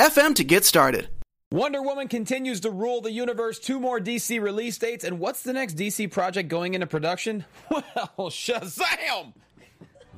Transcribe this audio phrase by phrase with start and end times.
[0.00, 1.08] anchor.fm to get started.
[1.52, 3.58] Wonder Woman continues to rule the universe.
[3.58, 7.44] Two more DC release dates, and what's the next DC project going into production?
[8.16, 9.32] Well, Shazam!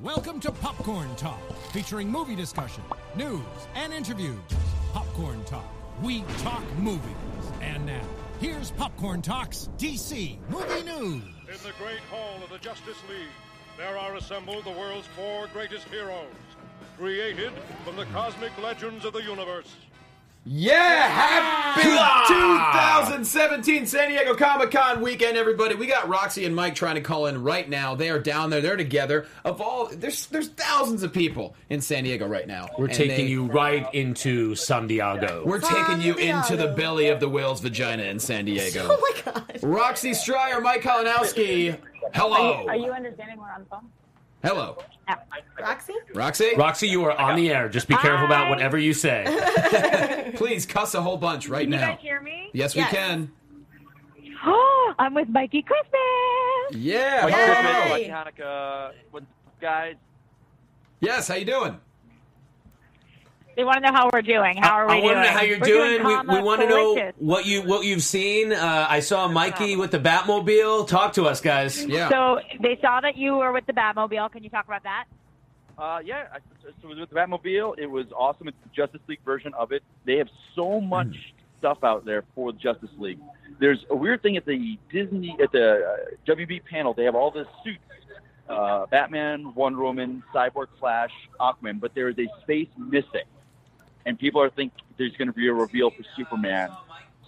[0.01, 1.39] Welcome to Popcorn Talk,
[1.71, 2.83] featuring movie discussion,
[3.15, 3.41] news,
[3.75, 4.39] and interviews.
[4.93, 5.65] Popcorn Talk,
[6.01, 7.01] we talk movies.
[7.61, 8.01] And now,
[8.39, 11.23] here's Popcorn Talk's DC Movie News.
[11.47, 13.27] In the great hall of the Justice League,
[13.77, 16.27] there are assembled the world's four greatest heroes,
[16.97, 17.51] created
[17.85, 19.75] from the cosmic legends of the universe.
[20.45, 21.83] Yeah, happy
[22.33, 25.73] 2017 San Diego Comic Con weekend, everybody.
[25.75, 27.95] We got Roxy and Mike trying to call in right now.
[27.95, 28.59] They are down there.
[28.59, 29.25] They're together.
[29.45, 32.67] Of all, there's there's thousands of people in San Diego right now.
[32.77, 35.43] We're And taking they- you right into San Diego.
[35.45, 38.81] We're taking you into the belly of the whale's vagina in San Diego.
[38.99, 39.59] Oh my god.
[39.63, 41.77] Roxy Striar, Mike Kalinowski.
[42.13, 42.65] Hello.
[42.67, 43.89] Are you understanding we're on the phone?
[44.43, 44.77] Hello.
[45.59, 45.93] Roxy?
[46.13, 46.55] Roxy?
[46.57, 47.69] Roxy, you are on the air.
[47.69, 50.31] Just be careful about whatever you say.
[50.35, 51.77] Please cuss a whole bunch right now.
[51.77, 51.93] Can you now.
[51.95, 52.49] guys hear me?
[52.53, 52.91] Yes, Yes.
[52.91, 53.31] we can.
[54.45, 56.83] Oh, I'm with Mikey Christmas.
[56.83, 57.27] Yeah.
[57.27, 57.31] Yay.
[57.31, 57.95] hello.
[57.95, 58.09] Hey.
[58.09, 59.95] Hanukkah, what's up, guys?
[60.99, 61.79] Yes, how you doing?
[63.55, 64.57] They want to know how we're doing.
[64.57, 65.03] How are we doing?
[65.03, 66.03] I want to know how you're We're doing.
[66.03, 68.51] We, we want to know what you what you've seen.
[68.51, 70.87] Uh, I saw Mikey with the Batmobile.
[70.87, 71.85] Talk to us, guys.
[71.85, 72.09] Yeah.
[72.09, 74.31] So they saw that you were with the Batmobile.
[74.31, 75.05] Can you talk about that?
[75.77, 77.79] Uh, yeah, I, so it was with the Batmobile.
[77.79, 78.47] It was awesome.
[78.47, 79.83] It's the Justice League version of it.
[80.05, 81.15] They have so much
[81.59, 83.19] stuff out there for the Justice League.
[83.59, 86.93] There's a weird thing at the Disney at the uh, WB panel.
[86.93, 87.79] They have all the suits:
[88.49, 91.79] uh, Batman, Wonder Woman, Cyborg, Flash, Aquaman.
[91.79, 93.27] But there is a space missing,
[94.05, 96.69] and people are think there's going to be a reveal for Superman.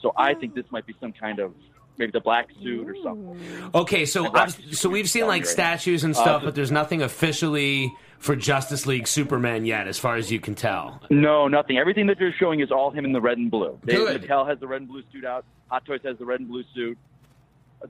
[0.01, 1.53] So I think this might be some kind of
[1.97, 3.39] maybe the black suit or something.
[3.73, 7.01] Okay, so I've- so we've seen like statues and Uh, stuff, so- but there's nothing
[7.01, 11.01] officially for Justice League Superman yet, as far as you can tell.
[11.09, 11.77] No, nothing.
[11.77, 13.79] Everything that they're showing is all him in the red and blue.
[13.85, 14.21] Dave Good.
[14.23, 15.45] Mattel has the red and blue suit out.
[15.69, 16.97] Hot Toys has the red and blue suit.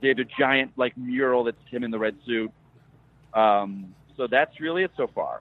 [0.00, 2.50] They have a giant like mural that's him in the red suit.
[3.34, 5.40] Um, so that's really it so far.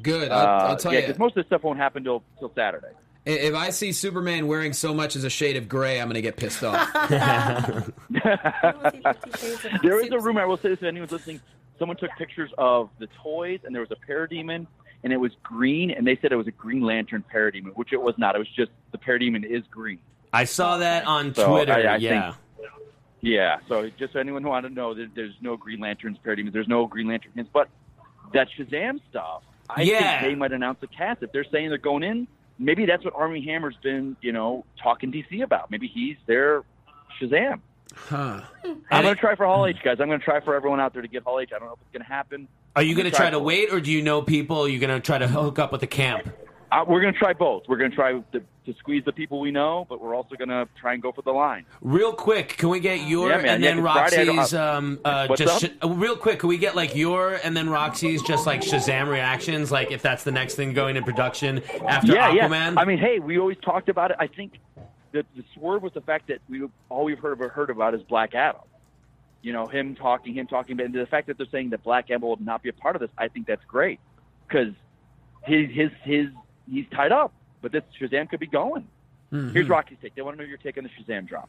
[0.00, 0.30] Good.
[0.30, 1.06] I'll, Uh, I'll tell yeah, you.
[1.08, 2.88] because most of this stuff won't happen till till Saturday.
[3.24, 6.22] If I see Superman wearing so much as a shade of gray, I'm going to
[6.22, 6.88] get pissed off.
[9.82, 10.40] There is a rumor.
[10.40, 11.40] I will say this to anyone listening.
[11.78, 14.66] Someone took pictures of the toys, and there was a parademon,
[15.02, 18.00] and it was green, and they said it was a Green Lantern parademon, which it
[18.00, 18.34] was not.
[18.34, 19.98] It was just the parademon is green.
[20.32, 21.72] I saw that on So, Twitter.
[21.72, 22.34] I- I yeah.
[23.24, 26.52] Yeah, so just so anyone who wanted to know, there, there's no Green Lanterns parademons.
[26.52, 27.68] There's no Green Lantern hints, but
[28.32, 30.20] that Shazam stuff, I Yeah.
[30.20, 31.22] think they might announce a cast.
[31.22, 32.26] If they're saying they're going in,
[32.58, 35.70] maybe that's what Armie Hammer's been, you know, talking DC about.
[35.70, 36.62] Maybe he's their
[37.20, 37.60] Shazam.
[37.94, 38.40] huh.
[38.90, 39.70] I'm going to try for Hall hmm.
[39.70, 39.98] H, guys.
[40.00, 41.50] I'm going to try for everyone out there to get Hall H.
[41.54, 42.48] I don't know if it's going to happen.
[42.74, 44.66] Are you going to gonna try to wait, or do you know people?
[44.66, 46.28] You're you going to try to hook up with the camp?
[46.72, 47.64] Uh, we're going to try both.
[47.68, 48.24] We're going to try to,
[48.64, 51.20] to squeeze the people we know, but we're also going to try and go for
[51.20, 51.66] the line.
[51.82, 54.54] Real quick, can we get your Yeah, and Yeah, then 'cause Friday I don't- Roxy's
[54.54, 58.46] um uh just sh- real quick, can we get like your and then Roxy's just
[58.46, 62.74] like Shazam reactions, like if that's the next thing going in production after yeah, Aquaman?
[62.74, 62.80] yeah.
[62.80, 64.16] I mean, hey, we always talked about it.
[64.18, 64.54] I think
[65.10, 68.34] the, the swerve was the fact that we all we've heard heard about is Black
[68.34, 68.62] Adam.
[69.42, 72.22] You know, him talking, him talking, but the fact that they're saying that Black Adam
[72.22, 74.00] will not be a part of this, I think that's great
[74.48, 74.72] because
[75.44, 76.26] his his his
[76.72, 77.32] he's tied up.
[77.60, 78.88] But this Shazam could be going.
[79.32, 79.52] Mm-hmm.
[79.52, 80.14] Here's Rocky's take.
[80.14, 81.48] They want to know your take on the Shazam drop.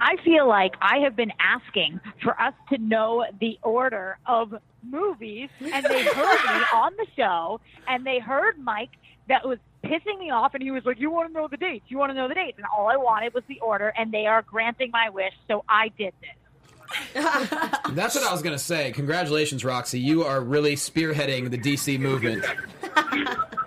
[0.00, 5.48] I feel like I have been asking for us to know the order of movies,
[5.60, 8.90] and they heard me on the show, and they heard Mike
[9.28, 11.84] that was pissing me off, and he was like, "You want to know the dates?
[11.88, 14.26] You want to know the dates?" And all I wanted was the order, and they
[14.26, 17.14] are granting my wish, so I did this.
[17.14, 18.90] That's what I was going to say.
[18.92, 20.00] Congratulations, Roxy.
[20.00, 22.44] You are really spearheading the DC movement.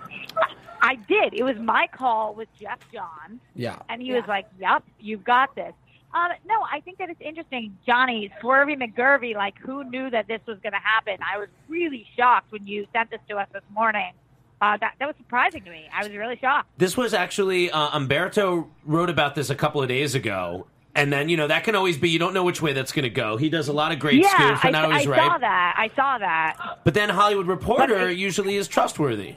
[0.86, 1.34] I did.
[1.34, 3.40] It was my call with Geoff Johns.
[3.54, 3.78] Yeah.
[3.88, 5.74] And he was like, "Yep, you've got this."
[6.14, 9.34] Um, no, I think that it's interesting, Johnny Swervy McGurvey.
[9.34, 11.18] Like, who knew that this was going to happen?
[11.20, 14.12] I was really shocked when you sent this to us this morning.
[14.60, 15.86] Uh, that that was surprising to me.
[15.92, 16.70] I was really shocked.
[16.78, 21.28] This was actually uh, Umberto wrote about this a couple of days ago, and then
[21.28, 23.36] you know that can always be you don't know which way that's going to go.
[23.36, 25.74] He does a lot of great yeah, scoops, I, and not I always saw that.
[25.76, 26.78] I saw that.
[26.84, 29.36] But then Hollywood Reporter it- usually is trustworthy.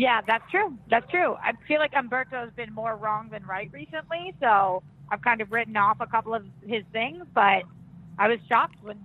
[0.00, 0.78] Yeah, that's true.
[0.88, 1.34] That's true.
[1.34, 5.76] I feel like Umberto's been more wrong than right recently, so I've kind of written
[5.76, 7.64] off a couple of his things, but
[8.18, 8.98] I was shocked when,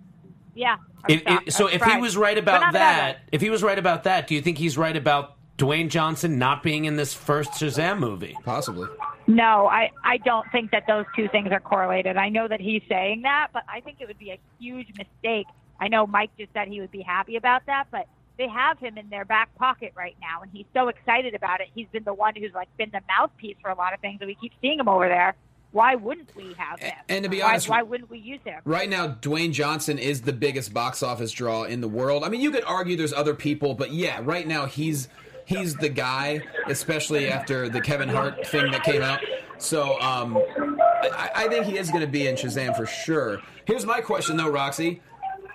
[0.54, 0.78] yeah.
[1.10, 3.78] If- if- so if he was right about not a that, if he was right
[3.78, 7.52] about that, do you think he's right about Dwayne Johnson not being in this first
[7.52, 8.38] Shazam movie?
[8.46, 8.88] Possibly.
[9.28, 12.16] No, I, I don't think that those two things are correlated.
[12.16, 15.48] I know that he's saying that, but I think it would be a huge mistake.
[15.78, 18.98] I know Mike just said he would be happy about that, but they have him
[18.98, 21.68] in their back pocket right now, and he's so excited about it.
[21.74, 24.28] He's been the one who's like been the mouthpiece for a lot of things, and
[24.28, 25.36] we keep seeing him over there.
[25.72, 26.94] Why wouldn't we have him?
[27.10, 28.62] and to be why, honest- why wouldn't we use him?
[28.64, 32.24] Right now, Dwayne Johnson is the biggest box office draw in the world.
[32.24, 35.10] I mean, you could argue there's other people, but yeah, right now he's
[35.46, 39.20] he's the guy, especially after the Kevin Hart thing that came out.
[39.58, 43.42] So um, I, I think he is going to be in Shazam for sure.
[43.66, 45.02] Here's my question though, Roxy.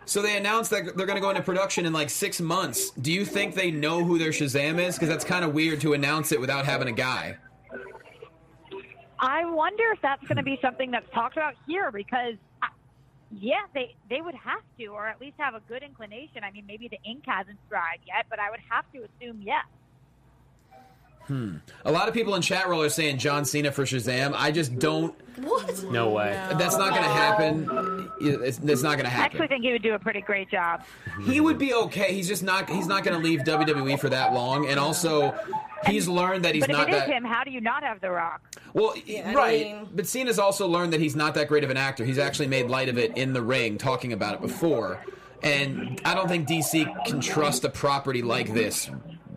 [0.06, 2.91] So they announced that they're going to go into production in like six months.
[2.91, 4.97] Do you think they know who their Shazam is?
[4.97, 7.37] Because that's kind of weird to announce it without having a guy.
[9.20, 12.69] I wonder if that's going to be something that's talked about here because, uh,
[13.31, 16.43] yeah, they they would have to, or at least have a good inclination.
[16.43, 19.67] I mean, maybe the ink hasn't dried yet, but I would have to assume yes.
[21.31, 21.59] Hmm.
[21.85, 24.35] A lot of people in chat roll are saying John Cena for Shazam.
[24.35, 25.15] I just don't.
[25.37, 25.85] What?
[25.85, 26.32] No way.
[26.59, 28.11] That's not going to happen.
[28.21, 29.23] It's, it's not going to happen.
[29.23, 30.82] I actually think he would do a pretty great job.
[31.25, 32.12] He would be okay.
[32.15, 32.69] He's just not.
[32.69, 34.67] He's not going to leave WWE for that long.
[34.67, 35.32] And also,
[35.87, 37.09] he's learned that he's But if not it is that.
[37.09, 38.43] him, how do you not have The Rock?
[38.75, 38.94] Well,
[39.25, 39.67] I right.
[39.67, 42.05] mean- But Cena's also learned that he's not that great of an actor.
[42.05, 44.99] He's actually made light of it in the ring, talking about it before.
[45.44, 48.91] And I don't think DC can trust a property like this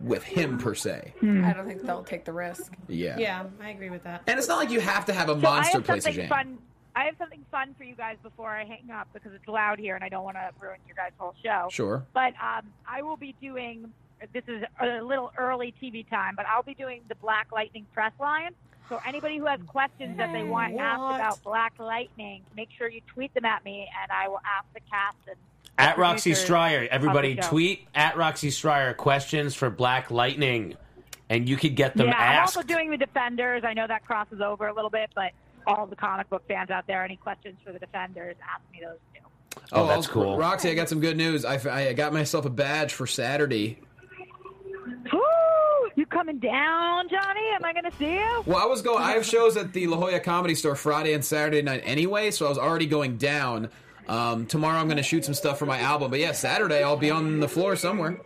[0.04, 1.14] with him per se.
[1.22, 2.72] I don't think they'll take the risk.
[2.88, 3.18] Yeah.
[3.18, 4.22] Yeah, I agree with that.
[4.26, 6.24] And it's not like you have to have a So I monster have play something
[6.26, 6.28] Shazam.
[6.28, 6.58] fun.
[6.96, 9.94] I have something fun for you guys before I hang up because it's loud here
[9.96, 11.68] and I don't want to ruin your guys' whole show.
[11.70, 12.04] Sure.
[12.12, 13.92] But um, I will be doing.
[14.32, 18.12] This is a little early TV time, but I'll be doing the Black Lightning press
[18.20, 18.54] line.
[18.88, 23.00] So anybody who has questions that they want asked about Black Lightning, make sure you
[23.06, 25.36] tweet them at me, and I will ask the cast and
[25.76, 30.76] At Roxy producers Striar, everybody tweet at Roxy Striar questions for Black Lightning,
[31.28, 33.64] and you could get them yeah, I'm also doing the Defenders.
[33.64, 35.32] I know that crosses over a little bit, but
[35.66, 38.98] all the comic book fans out there, any questions for the Defenders, ask me those
[39.12, 39.20] too.
[39.72, 40.36] Oh, that's cool.
[40.36, 41.44] Roxy, I got some good news.
[41.44, 43.80] I, I got myself a badge for Saturday.
[45.12, 45.20] Woo!
[45.96, 47.48] You coming down, Johnny?
[47.54, 48.42] Am I going to see you?
[48.46, 49.02] Well, I was going.
[49.02, 52.46] I have shows at the La Jolla Comedy Store Friday and Saturday night anyway, so
[52.46, 53.70] I was already going down.
[54.08, 56.96] Um, tomorrow I'm going to shoot some stuff for my album, but yeah, Saturday I'll
[56.96, 58.20] be on the floor somewhere.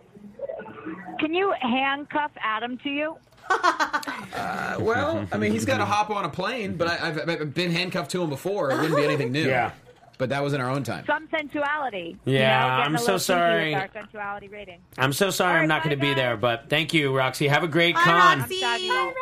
[1.19, 3.15] Can you handcuff Adam to you?
[3.49, 7.53] Uh, well, I mean, he's got to hop on a plane, but I, I've, I've
[7.53, 8.71] been handcuffed to him before.
[8.71, 9.47] It wouldn't be anything new.
[9.47, 9.71] Yeah.
[10.17, 11.05] But that was in our own time.
[11.07, 12.17] Some sensuality.
[12.25, 13.73] Yeah, you know, getting I'm a so little kinky sorry.
[13.73, 14.79] With our sensuality rating.
[14.97, 16.15] I'm so sorry All I'm right, not going to bye, be guys.
[16.17, 17.47] there, but thank you, Roxy.
[17.47, 18.39] Have a great Bye, con.
[18.39, 18.61] Roxy.
[18.65, 19.13] I'm sad.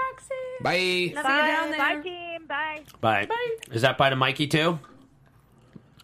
[0.61, 0.71] Bye.
[0.73, 1.47] Love you Bye.
[1.47, 1.77] down there.
[1.77, 2.47] Bye, team.
[2.47, 2.81] Bye.
[2.99, 3.27] Bye.
[3.71, 4.79] Is that bye to Mikey too?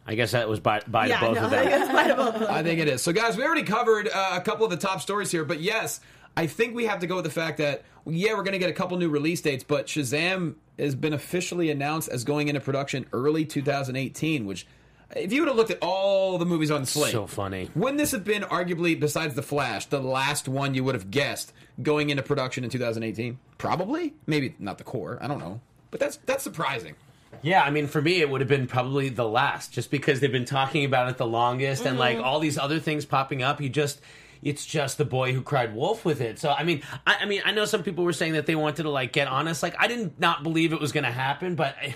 [0.05, 1.67] I guess that was by, bye Yeah, both no, of them.
[1.67, 2.51] it's fine to both of them.
[2.51, 3.01] I think it is.
[3.01, 6.01] So, guys, we already covered uh, a couple of the top stories here, but yes,
[6.35, 8.69] I think we have to go with the fact that yeah, we're going to get
[8.69, 13.05] a couple new release dates, but Shazam has been officially announced as going into production
[13.13, 14.45] early 2018.
[14.45, 14.67] Which,
[15.15, 17.69] if you would have looked at all the movies on the slate, So funny.
[17.73, 21.53] wouldn't this have been arguably, besides the Flash, the last one you would have guessed
[21.81, 23.37] going into production in 2018?
[23.57, 25.17] Probably, maybe not the core.
[25.21, 25.61] I don't know,
[25.91, 26.95] but that's that's surprising.
[27.41, 30.31] Yeah, I mean, for me, it would have been probably the last, just because they've
[30.31, 32.25] been talking about it the longest, and like mm-hmm.
[32.25, 33.59] all these other things popping up.
[33.59, 33.99] You just,
[34.41, 36.39] it's just the boy who cried wolf with it.
[36.39, 38.83] So, I mean, I, I mean, I know some people were saying that they wanted
[38.83, 39.63] to like get honest.
[39.63, 41.95] Like, I didn't not believe it was going to happen, but I,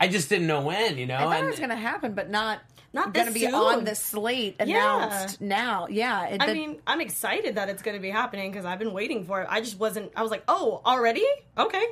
[0.00, 0.98] I just didn't know when.
[0.98, 2.60] You know, I thought and it was going to happen, but not
[2.92, 5.06] Not going to be on the slate Yeah.
[5.06, 5.86] announced now.
[5.88, 8.78] Yeah, it, I the- mean, I'm excited that it's going to be happening because I've
[8.78, 9.46] been waiting for it.
[9.48, 10.12] I just wasn't.
[10.14, 11.26] I was like, oh, already?
[11.56, 11.84] Okay.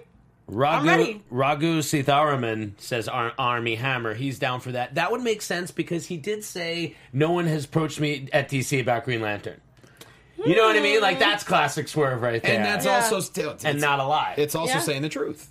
[0.51, 1.21] I'm Ragu.
[1.33, 4.15] Ragu Sitharaman says Ar- Armie Hammer.
[4.15, 4.95] He's down for that.
[4.97, 8.81] That would make sense because he did say no one has approached me at DC
[8.81, 9.61] about Green Lantern.
[10.45, 11.01] You know what I mean?
[11.01, 11.21] Like hmm.
[11.21, 12.57] that's classic swerve right there.
[12.57, 12.97] And that's Yeah.
[12.97, 14.35] also still and not a lie.
[14.39, 14.81] It's also Yeah.
[14.81, 15.51] saying the truth.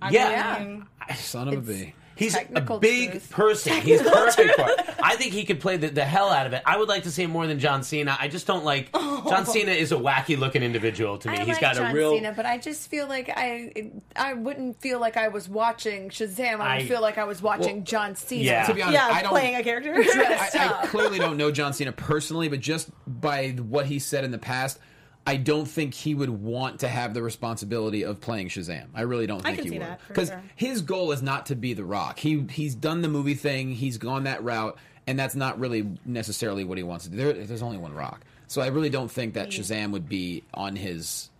[0.00, 0.58] I Yeah.
[0.58, 0.86] mean,
[1.16, 1.94] Son of a bee.
[2.16, 3.30] He's a big truth.
[3.30, 3.80] person.
[3.82, 4.94] He's perfect for it.
[5.02, 6.62] I think he could play the, the hell out of it.
[6.64, 8.16] I would like to see him more than John Cena.
[8.18, 9.24] I just don't like oh.
[9.28, 11.34] John Cena is a wacky looking individual to me.
[11.34, 14.34] I He's like got John a real Cena, but I just feel like I I
[14.34, 16.60] wouldn't feel like I was watching Shazam.
[16.60, 18.42] I would I- feel like I was watching Well, John Cena.
[18.42, 18.66] Yeah.
[18.66, 19.30] To be honest, yeah, I don't.
[19.30, 19.94] playing a character.
[19.96, 24.30] I, I clearly don't know John Cena personally, but just by what he said in
[24.30, 24.78] the past,
[25.26, 28.86] I don't think he would want to have the responsibility of playing Shazam.
[28.94, 30.42] I really don't think he would, because sure.
[30.54, 32.18] his goal is not to be The Rock.
[32.18, 33.70] He he's done the movie thing.
[33.70, 34.76] He's gone that route,
[35.06, 37.16] and that's not really necessarily what he wants to do.
[37.16, 40.76] There, there's only one Rock, so I really don't think that Shazam would be on
[40.76, 41.30] his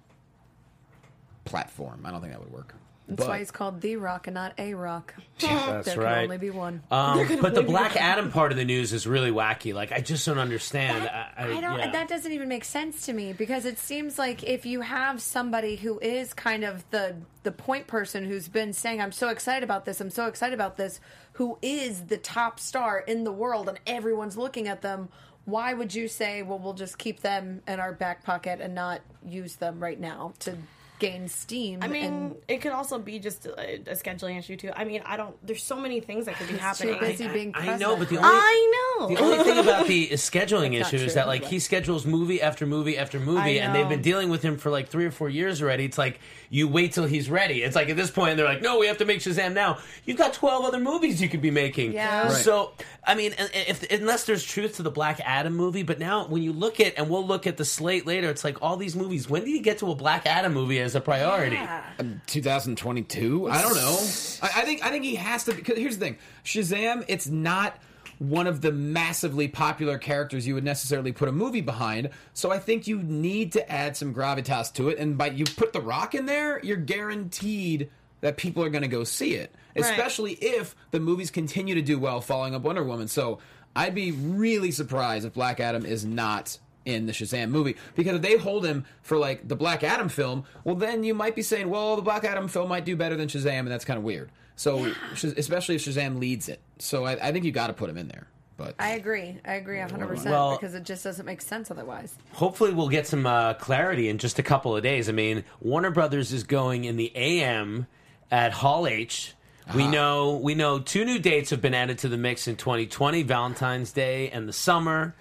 [1.45, 2.03] platform.
[2.05, 2.75] I don't think that would work.
[3.07, 5.13] That's But- why he's called The Rock and not A Rock.
[5.41, 6.15] That's there right.
[6.15, 6.83] can only be one.
[6.91, 8.03] Um, but the Black that.
[8.03, 9.75] Adam part of the news is really wacky.
[9.75, 11.07] Like I just don't understand.
[11.09, 11.79] I, I, I don't.
[11.81, 11.91] yeah.
[11.91, 15.77] That doesn't even make sense to me because it seems like if you have somebody
[15.77, 19.85] who is kind of the the point person who's been saying, "I'm so excited about
[19.85, 20.01] this.
[20.01, 20.99] I'm so excited about this,"
[21.35, 25.11] who is the top star in the world and everyone's looking at them.
[25.45, 29.03] Why would you say, "Well, we'll just keep them in our back pocket and not
[29.29, 30.57] use them right now to
[30.99, 31.81] gain steam"?
[31.83, 34.71] I mean, and it could also be just a, a scheduling issue too.
[34.75, 35.35] I mean, I don't.
[35.47, 36.95] There's so many things that could be happening.
[36.95, 37.81] too busy being I president.
[37.81, 39.09] know, but the only I know.
[39.09, 42.07] The only thing about the scheduling That's not issue is that like but- he schedules
[42.07, 45.11] movie after movie after movie, and they've been dealing with him for like three or
[45.11, 45.85] four years already.
[45.85, 46.21] It's like
[46.51, 47.63] you wait till he's ready.
[47.63, 49.79] It's like at this point they're like, no, we have to make Shazam now.
[50.05, 51.93] You've got twelve other movies you could be making.
[51.93, 52.25] Yeah.
[52.29, 52.33] Right.
[52.33, 52.73] So
[53.05, 56.27] I mean, and- and if unless there's truth to the Black Adam movie, but now
[56.27, 58.97] when you look at and we'll look at the slate later, it's like all these
[58.97, 59.29] movies.
[59.29, 61.59] When do you get to a Black Adam movie as a priority?
[61.99, 63.49] Um, 2022.
[63.49, 63.99] I don't know.
[64.43, 65.55] I, I think I think he has to.
[65.55, 67.05] Because here's the thing: Shazam.
[67.09, 67.79] It's not
[68.19, 72.11] one of the massively popular characters you would necessarily put a movie behind.
[72.33, 74.99] So I think you need to add some gravitas to it.
[74.99, 78.89] And by you put the Rock in there, you're guaranteed that people are going to
[78.89, 79.55] go see it.
[79.77, 83.09] Especially if the movies continue to do well, following up Wonder Woman.
[83.09, 83.41] So
[83.75, 88.23] I'd be really surprised if Black Adam is not in the Shazam movie because if
[88.23, 91.71] they hold him for like the Black Adam film, well then you might be saying,
[91.71, 94.31] well, the Black Adam film might do better than Shazam, and that's kind of weird.
[94.57, 97.91] So Shaz- especially if Shazam leads it, so I, I think you got to put
[97.91, 98.27] him in there.
[98.57, 99.41] But I agree.
[99.45, 102.17] I agree 100% Well- because it just doesn't make sense otherwise.
[102.35, 105.09] hopefully we'll get some uh, clarity in just a couple of days.
[105.09, 107.89] I mean, Warner Brothers is going in the AM
[108.31, 109.35] at Hall H.
[109.75, 113.23] We know we know two new dates have been added to the mix in 2020:
[113.23, 115.17] Valentine's Day and the summer.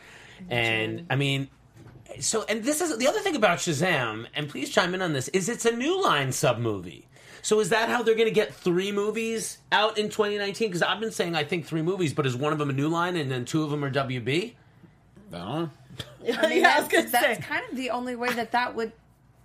[0.49, 1.49] And I mean,
[2.19, 4.27] so and this is the other thing about Shazam.
[4.35, 7.07] And please chime in on this: is it's a new line sub movie.
[7.41, 10.69] So is that how they're going to get three movies out in 2019?
[10.69, 12.87] Because I've been saying I think three movies, but is one of them a new
[12.87, 14.53] line and then two of them are WB?
[15.33, 15.69] I don't know.
[16.37, 18.75] I mean, Yeah, I was that's, gonna that's kind of the only way that that
[18.75, 18.93] would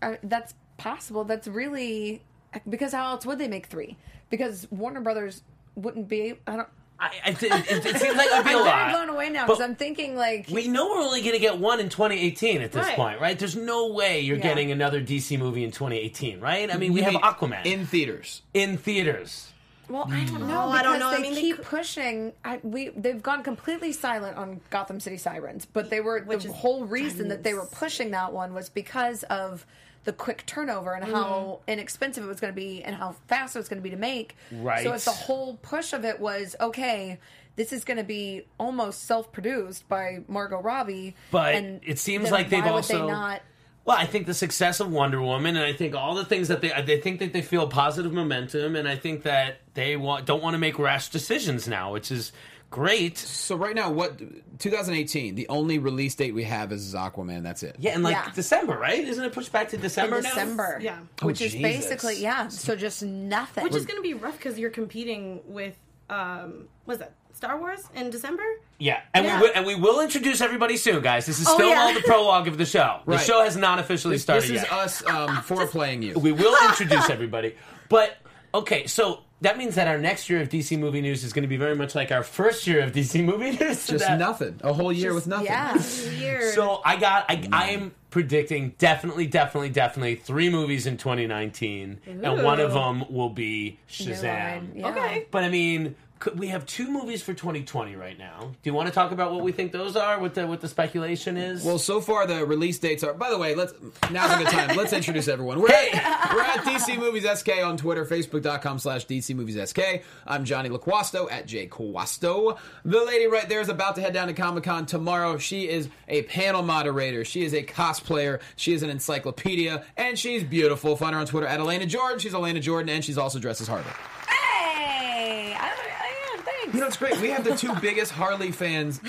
[0.00, 1.25] uh, that's possible.
[1.25, 2.23] That's really
[2.69, 3.97] because how else would they make three?
[4.31, 5.43] Because Warner Brothers
[5.75, 6.35] wouldn't be.
[6.47, 6.69] I don't.
[7.00, 8.75] I, I, it, it, it seems like it would be a I'm lot.
[8.76, 11.38] very blown away now because But- I'm thinking like We know we're only going to
[11.38, 12.97] get one in 2018 at this Right.
[12.97, 13.38] point, right?
[13.38, 14.43] There's no way you're Yeah.
[14.43, 16.73] getting another DC movie in 2018, right?
[16.73, 18.43] I mean, we You have Aquaman in, theaters.
[18.55, 18.85] in theaters.
[18.88, 19.52] theaters.
[19.90, 20.47] Well, I don't know.
[20.49, 21.09] No, I don't because know.
[21.19, 22.33] I They mean, keep could- pushing.
[22.45, 26.52] I, we they've gone completely silent on Gotham City Sirens, but they were Which the
[26.52, 29.64] whole reason that they were pushing that one was because of
[30.05, 31.71] the quick turnover and how mm-hmm.
[31.71, 33.97] inexpensive it was going to be and how fast it was going to be to
[33.97, 34.37] make.
[34.52, 34.83] Right.
[34.83, 37.19] So if the whole push of it was okay.
[37.57, 42.50] This is going to be almost self-produced by Margot Robbie, But and it seems like
[42.50, 43.43] they've also- they not?
[43.85, 46.61] Well, I think the success of Wonder Woman, and I think all the things that
[46.61, 50.43] they, they think that they feel positive momentum, and I think that they want don't
[50.43, 52.31] want to make rash decisions now, which is
[52.71, 53.19] great.
[53.19, 54.19] So right now, what
[54.59, 55.35] 2018?
[55.35, 57.43] The only release date we have is Aquaman.
[57.43, 57.77] That's it.
[57.79, 58.31] Yeah, and like Yeah.
[58.35, 58.99] December, right?
[59.03, 60.29] Isn't it pushed back to December in now?
[60.31, 60.99] December, Yeah.
[61.23, 62.49] which Oh, is basically yeah.
[62.49, 63.65] So just nothing.
[63.65, 65.75] Which is going to be rough because you're competing with,
[66.11, 68.43] um, was that Star Wars in December?
[68.79, 69.41] Yeah, and Yeah.
[69.41, 71.25] we will, and we will introduce everybody soon, guys.
[71.27, 71.81] This is Oh, still yeah.
[71.83, 73.01] all the prologue of the show.
[73.07, 74.73] The show has not officially This, started this is yet.
[74.73, 76.19] us um, foreplaying you.
[76.19, 77.55] We will introduce everybody.
[77.89, 78.17] But
[78.53, 81.49] okay, so that means that our next year of DC movie news is going to
[81.49, 83.87] be very much like our first year of DC movie news.
[83.87, 84.61] Just That- nothing.
[84.62, 85.47] A whole year with nothing.
[85.47, 85.75] yeah.
[86.18, 86.38] Weird.
[86.54, 87.75] So I got I, I mm.
[87.75, 93.78] am predicting definitely definitely definitely three movies in 2019 and one of them will be
[93.88, 94.71] Shazam.
[94.75, 94.88] yeah.
[94.88, 95.26] okay.
[95.30, 98.41] But I mean, could, we have two movies for 2020 right now.
[98.41, 100.19] Do you want to talk about what we think those are?
[100.19, 101.65] What the what the speculation is?
[101.65, 103.15] Well, so far the release dates are.
[103.15, 103.73] By the way, let's
[104.11, 104.77] now's a good time.
[104.77, 105.61] Let's introduce everyone.
[105.61, 110.03] We're at, we're at DC Movies SK on Twitter, Facebook.com slash DC Movies SK.
[110.27, 112.59] I'm Johnny LaQuasto at J Quasto.
[112.85, 115.39] The lady right there is about to head down to Comic Con tomorrow.
[115.39, 117.25] She is a panel moderator.
[117.25, 118.41] She is a cosplayer.
[118.57, 120.97] She is an encyclopedia, and she's beautiful.
[120.97, 122.19] Find her on Twitter at Elena Jordan.
[122.19, 123.85] She's Elena Jordan, and she's also dressed as Harley.
[124.29, 126.58] Hey, I, I, yeah, thanks.
[126.75, 127.19] You know, it's great.
[127.21, 129.01] We have the two biggest Harley fans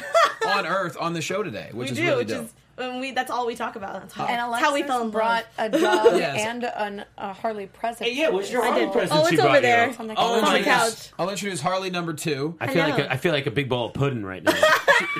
[0.47, 2.45] on Earth on the show today, which we is do, really which dope.
[2.45, 3.11] is when we.
[3.11, 3.93] That's all we talk about.
[3.93, 5.73] That's how, and that's Alexis how we fell in brought love.
[5.73, 6.45] a dog Yes.
[6.45, 8.09] and an, a Harley present.
[8.09, 9.85] Hey, yeah, what's your Harley present Oh, it's over there.
[9.85, 9.89] you?
[9.91, 10.41] It's on the Oh couch.
[10.41, 10.89] my on the gosh.
[10.95, 11.09] couch.
[11.19, 12.55] I'll introduce Harley number two.
[12.61, 13.03] I feel like know.
[13.05, 14.53] a, I feel like a big bowl of pudding right now.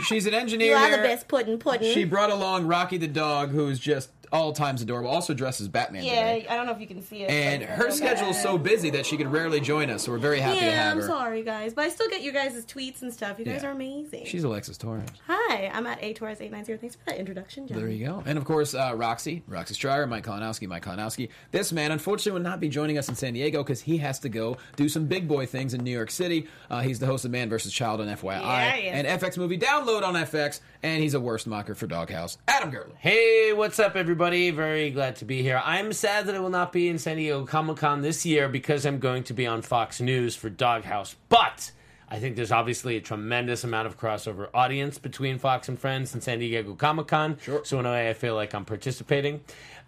[0.07, 0.71] She's an engineer.
[0.71, 1.93] You are the best pudding pudding.
[1.93, 5.09] She brought along Rocky the dog, who's just all times adorable.
[5.09, 6.03] Also dressed as Batman.
[6.03, 6.47] Yeah, today.
[6.49, 7.29] I don't know if you can see it.
[7.29, 10.17] And but- her schedule is so busy that she could rarely join us, so we're
[10.17, 10.75] very happy to have her.
[10.77, 13.39] Yeah, have I'm sorry, guys, but I still get you guys' tweets and stuff.
[13.39, 13.69] You guys Yeah.
[13.69, 14.25] are amazing.
[14.25, 15.07] She's Alexis Torres.
[15.27, 16.77] Hi, I'm at A Torres eight nine zero.
[16.79, 17.77] Thanks for that introduction, John.
[17.79, 18.23] There you go.
[18.25, 21.29] And of course, uh, Roxy, Roxy Striar, Mike Kalinowski, Mike Kalinowski.
[21.51, 24.29] This man, unfortunately, will not be joining us in San Diego because he has to
[24.29, 26.47] go do some big boy things in New York City.
[26.69, 27.71] Uh, he's the host of Man vs.
[27.73, 31.47] Child on FYI Yeah, he and FX Movie Download on FX, and he's a worst
[31.47, 32.37] mocker for Doghouse.
[32.47, 32.95] Adam Gertler.
[32.99, 34.18] Hey, what's up, everybody?
[34.19, 35.61] Very glad to be here.
[35.63, 38.85] I'm sad that I will not be in San Diego Comic Con this year because
[38.85, 41.15] I'm going to be on Fox News for Doghouse.
[41.29, 41.71] But
[42.09, 46.21] I think there's obviously a tremendous amount of crossover audience between Fox and Friends and
[46.21, 47.37] San Diego Comic Con.
[47.41, 47.63] Sure.
[47.63, 49.39] So in a way, I feel like I'm participating.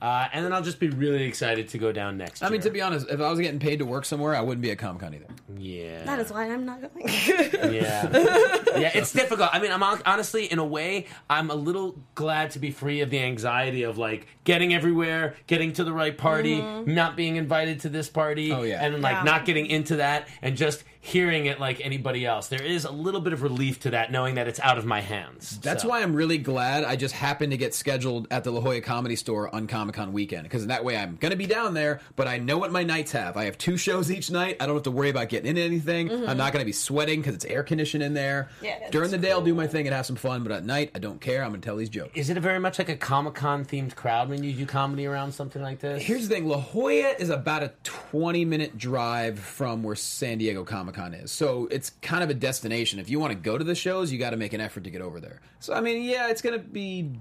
[0.01, 2.62] Uh, and then I'll just be really excited to go down next I mean, year.
[2.63, 4.79] to be honest, if I was getting paid to work somewhere, I wouldn't be at
[4.79, 5.25] Comic Con either.
[5.60, 6.03] yeah.
[6.05, 7.08] That is why I'm not going.
[7.72, 8.10] Yeah,
[8.77, 9.50] yeah, it's difficult.
[9.53, 13.01] I mean, I'm hon- honestly, in a way, I'm a little glad to be free
[13.01, 17.81] of the anxiety of like getting everywhere, getting to the right party, not being invited
[17.81, 18.84] to this party, Oh, yeah.
[18.84, 19.24] and like Yeah.
[19.24, 22.48] not getting into that, and just hearing it like anybody else.
[22.48, 25.01] There is a little bit of relief to that, knowing that it's out of my
[25.01, 25.58] hands.
[25.60, 25.89] That's So.
[25.89, 29.15] why I'm really glad I just happened to get scheduled at the La Jolla Comedy
[29.15, 32.27] Store on Comic Con weekend because that way I'm going to be down there, but
[32.27, 33.36] I know what my nights have.
[33.36, 34.58] I have two shows each night.
[34.60, 36.08] I don't have to worry about getting into anything.
[36.10, 36.29] Mm-hmm.
[36.29, 38.50] I'm not going to be sweating because it's air conditioned in there.
[38.62, 40.91] Yeah, During the day, I'll do my thing and have some fun, but at night,
[40.93, 41.43] I don't care.
[41.43, 42.12] I'm going to tell these jokes.
[42.15, 45.08] Is it a very much like a Comic Con themed crowd when you do comedy
[45.08, 46.03] around something like this?
[46.03, 50.63] Here's the thing La Jolla is about a 20 minute drive from where San Diego
[50.91, 51.31] Comic Con is.
[51.31, 53.00] So it's kind of a destination.
[53.00, 54.89] If you want to go to the shows, you got to make an effort to
[54.89, 55.41] get over there.
[55.60, 57.12] So, I mean, yeah, it's going to be,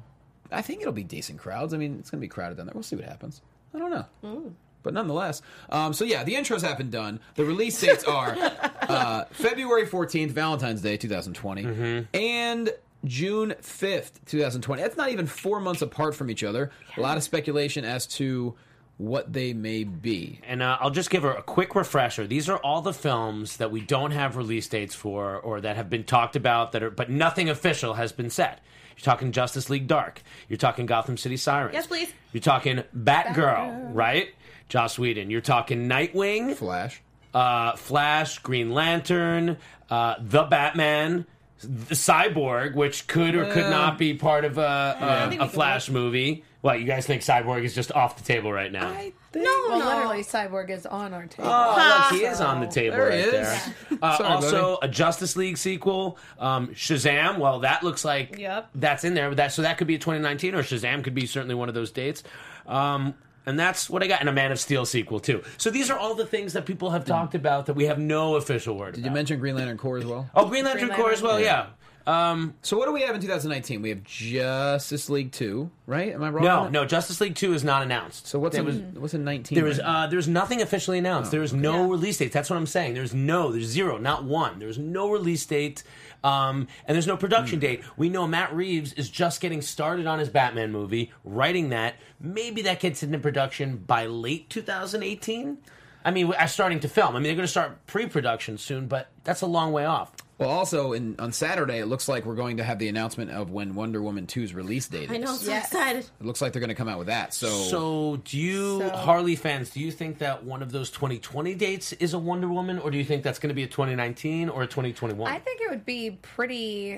[0.50, 1.74] I think it'll be decent crowds.
[1.74, 2.74] I mean, it's going to be crowded down there.
[2.74, 3.40] We'll see what happens.
[3.74, 4.52] I don't know.
[4.82, 7.20] But nonetheless, um, so yeah, the intros have been done.
[7.34, 8.34] The release dates are
[8.82, 12.70] uh, February 14th, Valentine's Day 2020, and
[13.04, 14.82] June 5th, 2020.
[14.82, 16.70] That's not even four months apart from each other.
[16.96, 18.54] A lot of speculation as to
[19.00, 20.40] what they may be.
[20.46, 22.26] And uh, I'll just give her a quick refresher.
[22.26, 25.88] These are all the films that we don't have release dates for, or that have
[25.88, 28.60] been talked about, that are, but nothing official has been said.
[28.96, 30.20] You're talking Justice League Dark.
[30.48, 31.72] You're talking Gotham City Sirens.
[31.72, 32.12] Yes, please.
[32.32, 34.28] You're talking Batgirl, right?
[34.68, 35.30] Joss Whedon.
[35.30, 37.00] You're talking Nightwing, Flash.
[37.32, 39.56] uh, Flash, Green Lantern,
[39.88, 41.24] uh, The Batman,
[41.62, 45.44] the Cyborg, which could or could not be part of a, I a, think a
[45.44, 46.44] we could Flash movie.
[46.62, 48.90] What, you guys think Cyborg is just off the table right now?
[49.34, 49.86] No, Well, no.
[49.86, 51.48] literally, Cyborg is on our table.
[51.50, 53.32] Oh, look, he is on the table There right is.
[53.32, 53.74] there.
[54.02, 57.38] Uh, Sorry, also, a Justice League sequel, um, Shazam.
[57.38, 58.70] Well, that looks like Yep.
[58.74, 59.28] that's in there.
[59.30, 61.90] But that so that could be 2019, or Shazam could be certainly one of those
[61.90, 62.22] dates.
[62.66, 63.14] Um,
[63.46, 64.20] and that's what I got.
[64.20, 65.42] And a Man of Steel sequel too.
[65.56, 68.36] So these are all the things that people have talked about that we have no
[68.36, 68.96] official word.
[68.96, 70.28] Did you mention Green Lantern Corps as well?
[70.34, 71.36] Oh, Green Lantern Green Corps as Lantern.
[71.36, 71.40] well.
[71.40, 71.66] Yeah.
[72.10, 73.82] Um, So what do we have in 2019?
[73.82, 76.12] We have Justice League 2, right?
[76.12, 76.44] Am I wrong?
[76.44, 76.72] no, on that?
[76.72, 76.84] no.
[76.84, 78.26] Justice League Two is not announced.
[78.26, 79.54] So what's There in, was what's in 19?
[79.56, 81.30] There was uh, there's nothing officially announced.
[81.30, 82.32] there is no release date.
[82.32, 82.94] That's what I'm saying.
[82.94, 84.58] There's no, there's zero, not one.
[84.58, 85.82] There's no release date,
[86.24, 87.66] um, and there's no production Hmm.
[87.66, 87.82] date.
[87.96, 91.94] We know Matt Reeves is just getting started on his Batman movie, writing that.
[92.20, 95.58] Maybe that gets into production by late 2018.
[96.04, 97.10] I mean, we're starting to film.
[97.10, 100.12] I mean, they're going to start pre-production soon, but that's a long way off.
[100.38, 103.50] Well, also in, on Saturday, it looks like we're going to have the announcement of
[103.50, 105.10] when Wonder Woman 2's release date is.
[105.10, 105.66] I know, I'm so Yes.
[105.66, 106.06] excited.
[106.18, 107.34] It looks like they're going to come out with that.
[107.34, 111.54] So, So, do you, So- Harley fans, do you think that one of those 2020
[111.56, 114.48] dates is a Wonder Woman, or do you think that's going to be a 2019
[114.48, 115.30] or a 2021?
[115.30, 116.94] I think it would be pretty.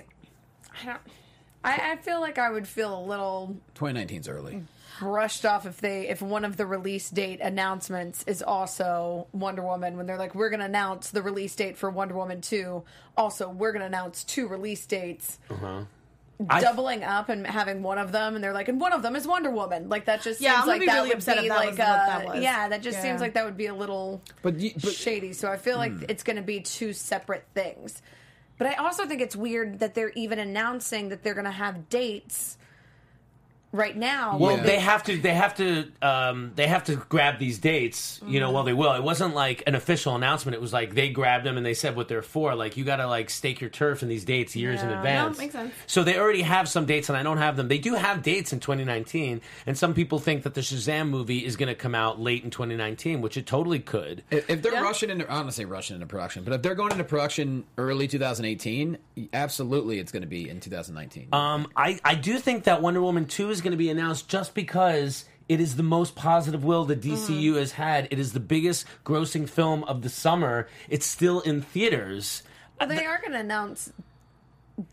[0.81, 1.01] I don't.
[1.65, 4.63] I, I feel like I would feel a little 2019's early.
[5.01, 9.97] Brushed off if they if one of the release date announcements is also Wonder Woman
[9.97, 12.83] when they're like we're going to announce the release date for Wonder Woman 2
[13.17, 15.83] also we're going to announce two release dates Uh-huh.
[16.51, 19.15] I- doubling up and having one of them and they're like and one of them
[19.17, 21.39] is Wonder Woman like that just Yeah, seems I'm like be that really would upset
[21.39, 22.43] be if that like was what that uh, was.
[22.43, 23.03] yeah that just Yeah.
[23.03, 25.33] seems like that would be a little But, you, but shady.
[25.33, 26.05] So I feel like Hmm.
[26.09, 28.03] it's going to be two separate things.
[28.59, 31.89] But I also think it's weird that they're even announcing that they're going to have
[31.89, 32.59] dates
[33.73, 34.37] right now.
[34.39, 34.63] Well, Yeah.
[34.63, 35.17] they have to.
[35.19, 35.89] They have to.
[36.01, 38.21] Um, they have to grab these dates.
[38.27, 38.93] You know, well, they will.
[38.93, 40.55] It wasn't like an official announcement.
[40.55, 42.55] It was like they grabbed them and they said what they're for.
[42.55, 45.37] Like you got to like stake your turf in these dates years in advance.
[45.39, 45.75] No, makes sense.
[45.87, 47.69] So they already have some dates, and I don't have them.
[47.69, 51.57] They do have dates in 2019, and some people think that the Shazam movie is
[51.57, 54.23] going to come out late in 2019, which it totally could.
[54.31, 54.83] if, if they're Yeah.
[54.83, 57.05] rushing into, I don't want to say rushing into production, but if they're going into
[57.05, 58.99] production early 2018,
[59.33, 61.29] absolutely it's going to be in 2019.
[61.33, 64.55] Um, I, I do think that Wonder Woman 2 is going to be announced just
[64.55, 67.17] because it is the most positive will the DCU
[67.51, 67.55] mm-hmm.
[67.57, 68.09] has had.
[68.11, 70.69] It is the biggest grossing film of the summer.
[70.89, 72.43] It's still in theaters.
[72.79, 73.93] Well, they are going to announce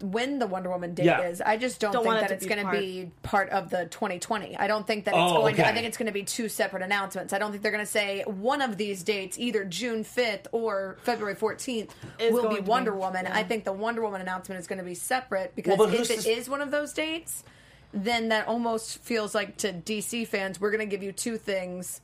[0.02, 1.22] when the Wonder Woman date Yeah.
[1.22, 1.42] is.
[1.42, 3.70] I just don't, Don't think want it that to it's going to be part of
[3.70, 4.58] the 2020.
[4.58, 5.56] I don't think that it's Oh, going.
[5.56, 7.32] To, I think it's going to be two separate announcements.
[7.34, 10.98] I don't think they're going to say one of these dates, either June 5th or
[11.04, 13.26] February 14th, Is will be to be- Wonder Woman.
[13.26, 13.36] yeah.
[13.38, 16.10] I think the Wonder Woman announcement is going to be separate because Well, if who's
[16.10, 17.44] it to- is one of those dates,
[17.92, 22.02] then that almost feels like to DC fans, we're going to give you two things.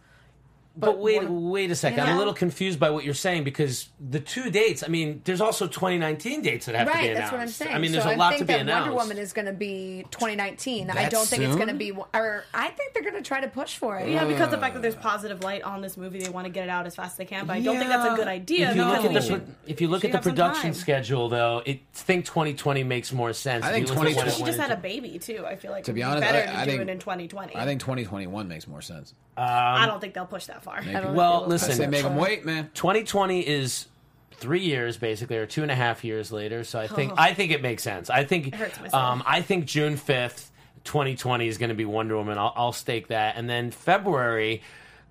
[0.78, 2.02] But wait, one- wait a second.
[2.02, 4.84] I'm a little confused by what you're saying because the two dates.
[4.84, 7.20] I mean, there's also 2019 dates that have to be Right, announced.
[7.22, 7.76] that's what I'm saying.
[7.76, 8.92] I mean, there's so a lot I think to be that announced.
[8.92, 10.90] Wonder Woman is going to be 2019.
[10.90, 13.48] I don't think it's going to be, or I think they're going to try to
[13.48, 14.10] push for it.
[14.10, 14.62] Yeah, because the uh.
[14.62, 16.96] fact that there's positive light on this movie, they want to get it out as
[16.96, 17.46] fast as they can.
[17.48, 18.70] But I don't think that's a good idea.
[18.72, 22.26] If you look at the if you look at the production schedule, though, it think
[22.26, 23.64] 2020 makes more sense.
[23.66, 25.46] I think you look 2020 She just had a baby too.
[25.46, 26.90] I feel like To be it would honest, better I- to I do think- it
[26.90, 27.56] in 2020.
[27.56, 29.14] I think 2021 makes more sense.
[29.38, 30.80] Um, I don't think they'll push that far.
[30.80, 32.70] I don't Well, feel- listen, I say make them wait, man.
[32.74, 33.88] 2020 is
[34.32, 36.64] three years basically, or two and a half years later.
[36.64, 38.10] So I think I think it makes sense.
[38.10, 39.00] I think hurts my soul.
[39.00, 40.50] um, I think June 5th,
[40.84, 42.38] 2020 is going to be Wonder Woman.
[42.38, 44.62] I'll, I'll stake that, and then February.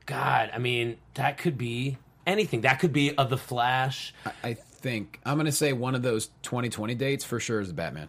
[0.07, 2.61] God, I mean, that could be anything.
[2.63, 4.13] That could be of the Flash.
[4.43, 7.75] I think I'm going to say one of those 2020 dates for sure is the
[7.75, 8.09] Batman.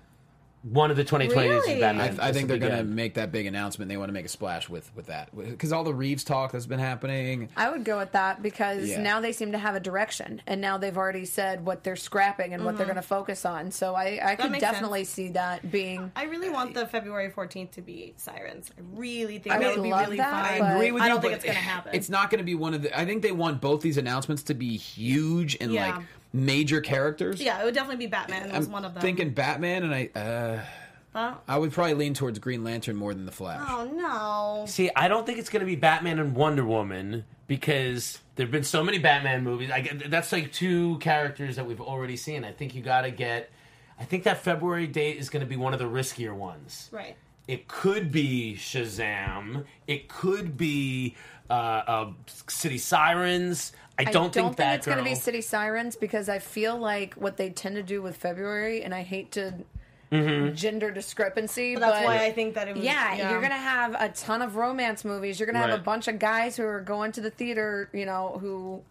[0.69, 2.19] One of the 2020 days is Batman.
[2.19, 3.87] I, I think they're be going to make that big announcement.
[3.87, 6.65] They want to make a splash with with that because all the Reeves talk that's
[6.65, 7.49] been happening.
[7.55, 9.01] I would go with that because Yeah.
[9.01, 12.53] now they seem to have a direction, and now they've already said what they're scrapping
[12.53, 12.93] and what they're mm-hmm.
[12.95, 13.69] going to focus on.
[13.69, 16.11] So I, I could makes definitely see that being.
[16.15, 18.71] I really want the February 14th to be Sirens.
[18.77, 20.63] I really think I that would would be really that, fun.
[20.63, 21.05] I agree with you.
[21.05, 21.93] I don't think it's going to happen.
[21.93, 22.97] It's not going to be one of the.
[22.97, 25.97] I think they want both these announcements to be huge and Yeah.
[25.97, 27.41] like major characters.
[27.41, 28.51] Yeah, it would definitely be Batman.
[28.51, 29.01] Was I'm one of them.
[29.01, 30.61] thinking Batman, and I uh,
[31.15, 31.35] Huh?
[31.47, 33.65] I would probably lean towards Green Lantern more than the Flash.
[33.71, 34.65] Oh no.
[34.67, 38.65] See, I don't think it's going to be Batman and Wonder Woman because there've been
[38.65, 39.71] so many Batman movies.
[39.71, 42.43] I that's like two characters that we've already seen.
[42.43, 43.49] I think you got to get.
[43.97, 46.89] I think that February date is going to be one of the riskier ones.
[46.91, 47.15] Right.
[47.47, 49.65] It could be Shazam.
[49.87, 51.15] It could be
[51.49, 52.11] uh, uh,
[52.47, 53.71] City Sirens.
[53.97, 57.37] I don't, think, that it's going to be City Sirens because I feel like what
[57.37, 59.53] they tend to do with February, and I hate to
[60.11, 62.83] gender discrepancy, But that's but why I think that it was.
[62.83, 65.39] yeah, you're gonna have a ton of romance movies.
[65.39, 68.37] You're gonna have a bunch of guys who are going to the theater, you know,
[68.39, 68.81] who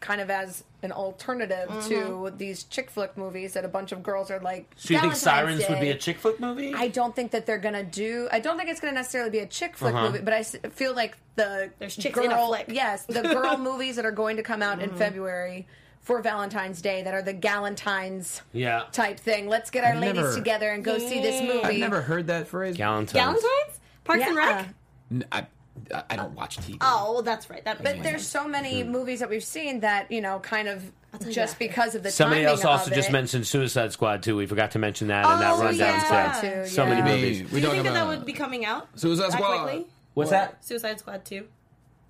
[0.00, 1.88] kind of as an alternative Mm-hmm.
[1.88, 4.70] to these chick flick movies that a bunch of girls are like.
[4.76, 5.20] So you think Valentine's
[5.64, 6.74] Sirens would be a chick flick movie?
[6.74, 8.28] I don't think that they're gonna do.
[8.30, 10.06] I don't think it's gonna necessarily be a chick flick Uh-huh.
[10.10, 12.66] movie, but I feel like the There's chicks girl, in flick.
[12.68, 14.90] yes, the girl movies that are going to come out Mm-hmm.
[14.92, 15.66] in February
[16.02, 18.84] for Valentine's Day that are the Galentines yeah.
[18.92, 19.48] type thing.
[19.48, 21.64] Let's get our I've ladies never- together and go see this movie.
[21.64, 22.76] I've never heard that phrase.
[22.76, 23.12] Galentine's.
[23.12, 23.80] Galentine's?
[24.04, 24.46] Parks and Yeah.
[24.56, 24.68] Rec?
[25.10, 25.46] N- I,
[25.94, 26.76] I- I don't watch TV.
[26.80, 27.64] Oh, well, that's right.
[27.64, 28.90] That But there's so many hmm.
[28.90, 30.90] movies that we've seen that you know, kind of
[31.30, 31.58] just that.
[31.58, 33.12] because of the Somebody timing else also of just it.
[33.12, 34.36] mentioned Suicide Squad too.
[34.36, 36.38] We forgot to mention that in that Oh, rundown yeah.
[36.40, 36.48] too.
[36.48, 37.16] Too, So many yeah.
[37.16, 37.38] Movies.
[37.40, 38.88] mean, Do we you think that, that would be coming out?
[38.98, 39.62] Suicide that Squad.
[39.64, 39.86] quickly?
[40.14, 40.64] What's that?
[40.64, 41.46] Suicide Squad 2?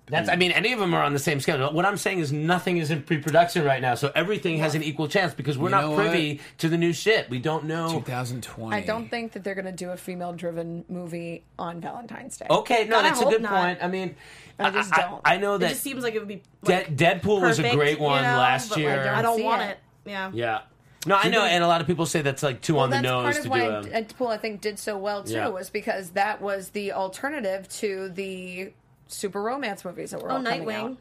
[0.09, 0.29] That's.
[0.29, 1.71] I mean, any of them are on the same schedule.
[1.73, 5.07] What I'm saying is nothing is in pre-production right now, so everything has an equal
[5.09, 7.29] chance because we're You not know privy to the new shit.
[7.29, 7.89] We don't know.
[7.91, 8.75] 2020.
[8.75, 12.47] I don't think that they're going to do a female-driven movie on Valentine's Day.
[12.49, 13.51] Okay, no, God, I that's a hope good not.
[13.51, 13.79] point.
[13.81, 14.15] I mean,
[14.57, 15.21] I just I, don't.
[15.25, 16.41] I know It that just seems like it would be.
[16.63, 19.13] De- Like, Deadpool was a perfect, great you one know, last but, like, year.
[19.13, 19.69] I don't see want it.
[19.71, 19.77] it.
[20.09, 20.31] Yeah.
[20.33, 20.59] yeah.
[21.05, 23.03] No, I know, and a lot of people say that's like too on the that's
[23.03, 23.59] nose part to of do why
[23.97, 24.03] a.
[24.03, 25.47] Deadpool, I think, did so well too, Yeah.
[25.49, 28.71] was because that was the alternative to the
[29.07, 30.97] super romance movies that were Oh, all coming out.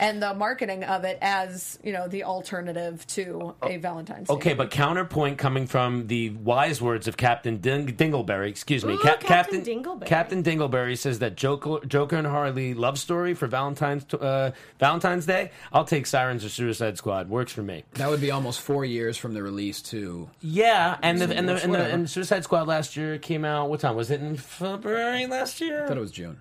[0.00, 4.28] And the marketing of it as you know the alternative to a Valentine's.
[4.28, 4.56] Day Oh, Okay, movie.
[4.56, 8.48] but counterpoint coming from the wise words of Captain Ding- Dingleberry.
[8.48, 10.06] Excuse me, Ooh, Cap- Captain Dingleberry.
[10.06, 15.50] Captain Dingleberry says that Joker, Joker and Harley love story for Valentine's uh, Valentine's Day.
[15.70, 17.28] I'll take Sirens or Suicide Squad.
[17.28, 17.84] Works for me.
[17.92, 20.30] That would be almost four years from the release to.
[20.40, 21.90] Yeah, and the, and the, and, the, Whatever.
[21.90, 23.68] and Suicide Squad last year came out.
[23.68, 24.22] What time was it?
[24.22, 25.84] In February last year.
[25.84, 26.38] I thought it was June.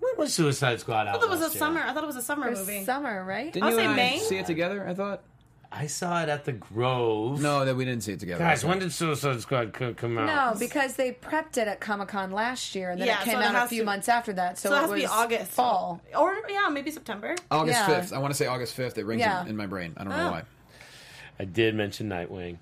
[0.00, 1.08] When was Suicide Squad out?
[1.08, 1.58] I thought it was a last year?
[1.60, 1.80] summer.
[1.80, 2.84] I thought it was a summer It was movie.
[2.84, 3.52] summer, right?
[3.52, 4.18] Didn't I'll you say and I May.
[4.18, 4.86] see it together?
[4.88, 5.22] I thought.
[5.70, 7.42] I saw it at the Grove.
[7.42, 8.42] No, that we didn't see it together.
[8.42, 10.54] guys, when did Suicide Squad co- come out?
[10.54, 13.34] No, because they prepped it at Comic Con last year, and then Yeah, it came
[13.34, 14.56] so it out a has few to- months after that.
[14.56, 15.50] So, so it has it to was be August.
[15.50, 16.00] fall.
[16.16, 17.34] Or, yeah, maybe September.
[17.50, 17.86] August Yeah.
[18.00, 18.12] fifth.
[18.14, 18.96] I want to say August fifth.
[18.96, 19.42] It rings Yeah.
[19.42, 19.92] in, in my brain.
[19.98, 20.30] I don't know Oh.
[20.30, 20.42] why.
[21.38, 22.56] I did mention Nightwing.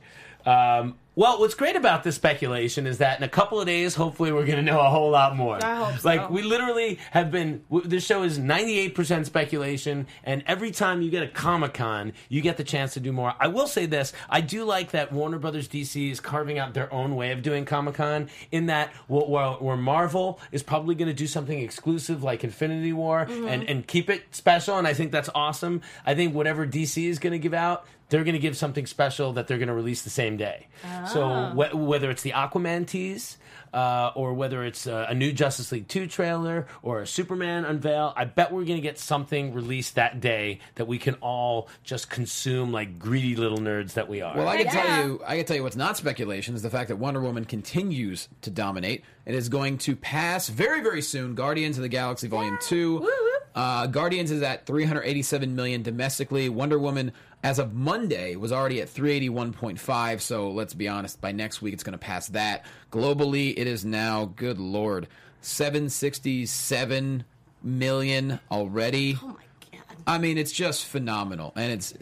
[0.45, 4.31] Um, well, what's great about this speculation is that in a couple of days, hopefully,
[4.33, 5.59] we're going to know a whole lot more.
[5.65, 6.07] I hope so.
[6.09, 7.65] Like we literally have been.
[7.71, 11.75] W- this show is ninety eight percent speculation, and every time you get a Comic
[11.75, 13.33] Con, you get the chance to do more.
[13.41, 16.93] I will say this: I do like that Warner Brothers DC is carving out their
[16.93, 18.29] own way of doing Comic Con.
[18.53, 22.93] In that, wh- where, where Marvel is probably going to do something exclusive like Infinity
[22.93, 23.49] War Mm-hmm.
[23.49, 25.81] and and keep it special, and I think that's awesome.
[26.05, 27.87] I think whatever DC is going to give out.
[28.09, 30.69] They're going to give something special that they're going to release the same day.
[31.13, 33.37] So wh- whether it's the Aquaman tease,
[33.75, 38.13] uh, or whether it's uh, a new Justice League 2 trailer or a Superman unveil,
[38.17, 42.09] I bet we're going to get something released that day that we can all just
[42.09, 44.37] consume like greedy little nerds that we are.
[44.37, 44.73] Well, I can Yeah.
[44.97, 47.45] tell you, I can tell you what's not speculation is the fact that Wonder Woman
[47.45, 49.03] continues to dominate.
[49.27, 51.35] It is going to pass very, very soon.
[51.35, 53.11] Guardians of the Galaxy Volume Two.
[53.55, 56.49] Uh, Guardians is at 387 million domestically.
[56.51, 57.13] Wonder Woman,
[57.47, 60.21] as of Monday, was already at 381.5.
[60.21, 62.65] So let's be honest, by next week it's going to pass that.
[62.91, 65.07] Globally, it is now, good lord,
[65.43, 67.25] 767
[67.63, 69.17] million already.
[69.23, 69.35] Oh my
[69.71, 69.97] god.
[70.09, 71.95] I mean, it's just phenomenal, and it's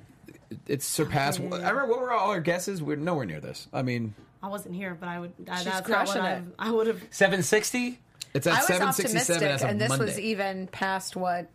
[0.66, 1.40] it's surpassed.
[1.40, 2.82] I remember what were all our guesses?
[2.82, 3.68] We're nowhere near this.
[3.70, 5.32] I mean, I wasn't here, but I would.
[5.46, 6.44] I, She's that's not crushing what I, it.
[6.58, 7.02] I would have.
[7.10, 7.98] 760?
[8.32, 10.04] it's I at was seven sixty seven optimistic, as of and this Monday.
[10.06, 11.48] was even past what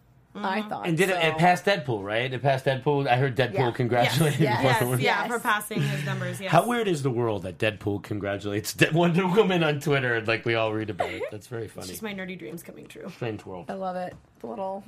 [0.46, 0.70] I mm-hmm.
[0.70, 0.88] thought.
[0.88, 2.32] And did it, so- it passed Deadpool, right?
[2.32, 3.08] It passed Deadpool.
[3.08, 3.72] I heard Deadpool Yeah.
[3.72, 6.40] congratulating Yes, Wonder yes, Yeah, for passing his numbers.
[6.40, 6.52] Yes.
[6.52, 10.46] How weird is the world that Deadpool congratulates De- Wonder Woman on Twitter and like
[10.46, 11.24] we all read about it?
[11.32, 11.88] That's very funny.
[11.88, 13.10] Just my nerdy dreams coming true.
[13.16, 13.66] Strange world.
[13.70, 14.16] I love it.
[14.40, 14.84] The little.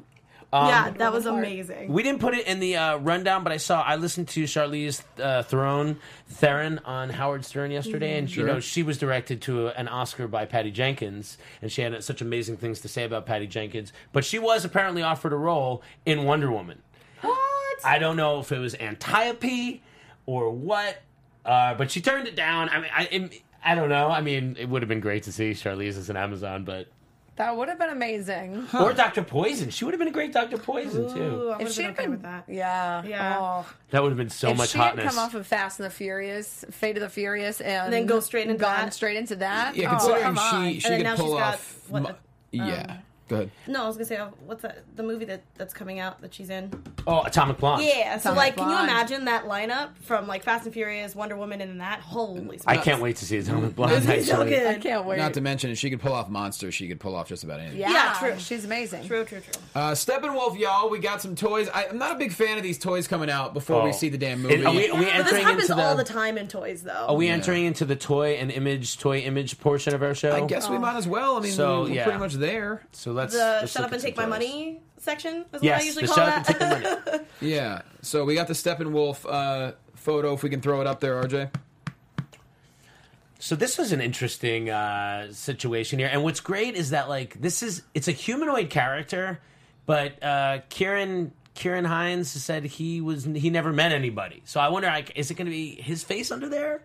[0.54, 1.92] Yeah, that was amazing.
[1.92, 5.02] We didn't put it in the uh, rundown, but I saw I listened to Charlize
[5.20, 9.88] uh, Theron Theron on Howard Stern yesterday, and you know she was directed to an
[9.88, 13.94] Oscar by Patty Jenkins, and she had such amazing things to say about Patty Jenkins.
[14.12, 16.82] But she was apparently offered a role in Wonder Woman.
[17.22, 17.40] what?
[17.86, 19.82] I don't know if it was Antiope
[20.26, 21.02] or what,
[21.46, 22.70] uh, but she turned it down.
[22.70, 24.10] I mean, I, it, I don't know.
[24.10, 26.88] I mean, it would have been great to see Charlize as an Amazon, but
[27.38, 28.68] That would have been amazing.
[28.78, 29.70] or Doctor Poison.
[29.70, 31.50] She would have been a great Doctor Poison Ooh, too.
[31.50, 32.44] I would If have she been had okay been, with that.
[32.48, 33.38] yeah, Yeah.
[33.40, 33.74] Oh.
[33.92, 35.06] That would have been so if much she hotness.
[35.06, 38.20] had come off of Fast and the Furious, Fate of the Furious, and, then go
[38.20, 38.94] straight into gone that.
[38.94, 39.76] straight into that.
[39.76, 40.36] yeah, oh, considering come
[40.74, 41.86] she she And then could now pull she's got, off.
[41.90, 42.16] what, mu- um,
[42.52, 42.98] yeah,
[43.32, 43.52] go ahead.
[43.68, 44.84] No, I was gonna say, uh, what's that?
[44.96, 46.72] The movie that that's coming out that she's in.
[47.08, 47.84] oh, Atomic Blonde.
[47.84, 48.18] Yeah.
[48.18, 48.90] So Atomic like, can you Blonde.
[48.90, 52.00] imagine that lineup from like Fast and Furious, Wonder Woman, and that?
[52.02, 52.60] Holy.
[52.68, 53.94] I can't wait to see Atomic Blonde.
[53.94, 54.50] It's so actually.
[54.50, 54.68] good.
[54.68, 55.18] I can't wait.
[55.18, 57.60] Not to mention, if she could pull off monsters, she could pull off just about
[57.60, 57.80] anything.
[57.80, 58.40] yeah, Yeah, true.
[58.40, 59.08] She's amazing.
[59.08, 59.54] True, true, true.
[59.74, 61.70] Uh, Steppenwolf, y'all, we got some toys.
[61.74, 63.94] I, I'm not a big fan of these toys coming out before we Oh.
[63.94, 64.66] see the damn movie.
[64.66, 66.04] Are we, are we But this entering happens into all the?
[66.04, 67.06] the time in toys, though.
[67.10, 70.32] Are we entering into the toy and image, toy image portion of our show?
[70.36, 71.38] I guess we might as well.
[71.38, 72.04] I mean, So, we're yeah.
[72.04, 72.82] pretty much there.
[72.92, 73.34] So let's.
[73.34, 76.14] the let's shut up and take my money section is Yes, what I usually the
[76.14, 76.56] call shut that.
[76.56, 77.24] up and take the money.
[77.42, 77.82] Yeah.
[78.02, 80.34] So we got the Steppenwolf uh, photo.
[80.34, 81.50] If we can throw it up there, RJ.
[83.40, 87.64] So this was an interesting uh, situation here, and what's great is that like this
[87.64, 89.40] is it's a humanoid character,
[89.88, 94.44] but uh, Ciarán Ciarán Hinds said he was he never met anybody.
[94.46, 96.84] So I wonder, like, is it going to be his face under there,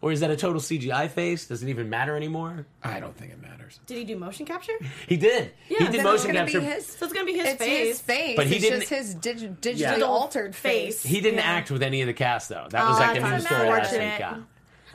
[0.00, 1.46] or is that a total CGI face?
[1.46, 2.66] Does it even matter anymore?
[2.82, 3.80] I don't think it matters.
[3.86, 4.72] Did he do motion capture?
[5.08, 5.52] He did.
[5.68, 6.60] Yeah, he did then motion it's gonna capture.
[6.60, 6.86] be his.
[6.86, 7.88] So it's gonna be his it's face.
[7.88, 10.04] his face, But he it's didn't- just his dig- digitally Yeah.
[10.04, 11.02] altered face.
[11.02, 11.44] He didn't Yeah.
[11.52, 12.66] act with any of the cast though.
[12.70, 14.00] That was Oh, like a that's news story last week.
[14.00, 14.36] Yeah.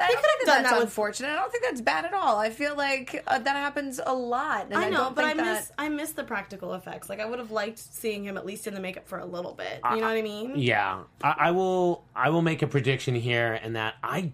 [0.02, 1.30] I don't could've think done that's that with- unfortunate.
[1.32, 2.38] I don't think that's bad at all.
[2.38, 4.68] I feel like uh, that happens a lot.
[4.68, 7.10] And I, I know, don't but I think that, miss I miss the practical effects.
[7.10, 9.54] Like I would have liked seeing him at least in the makeup for a little
[9.54, 9.82] bit.
[9.92, 10.54] You know what I mean?
[10.56, 12.06] Yeah, I, I will.
[12.16, 14.32] I will make a prediction here, and that I,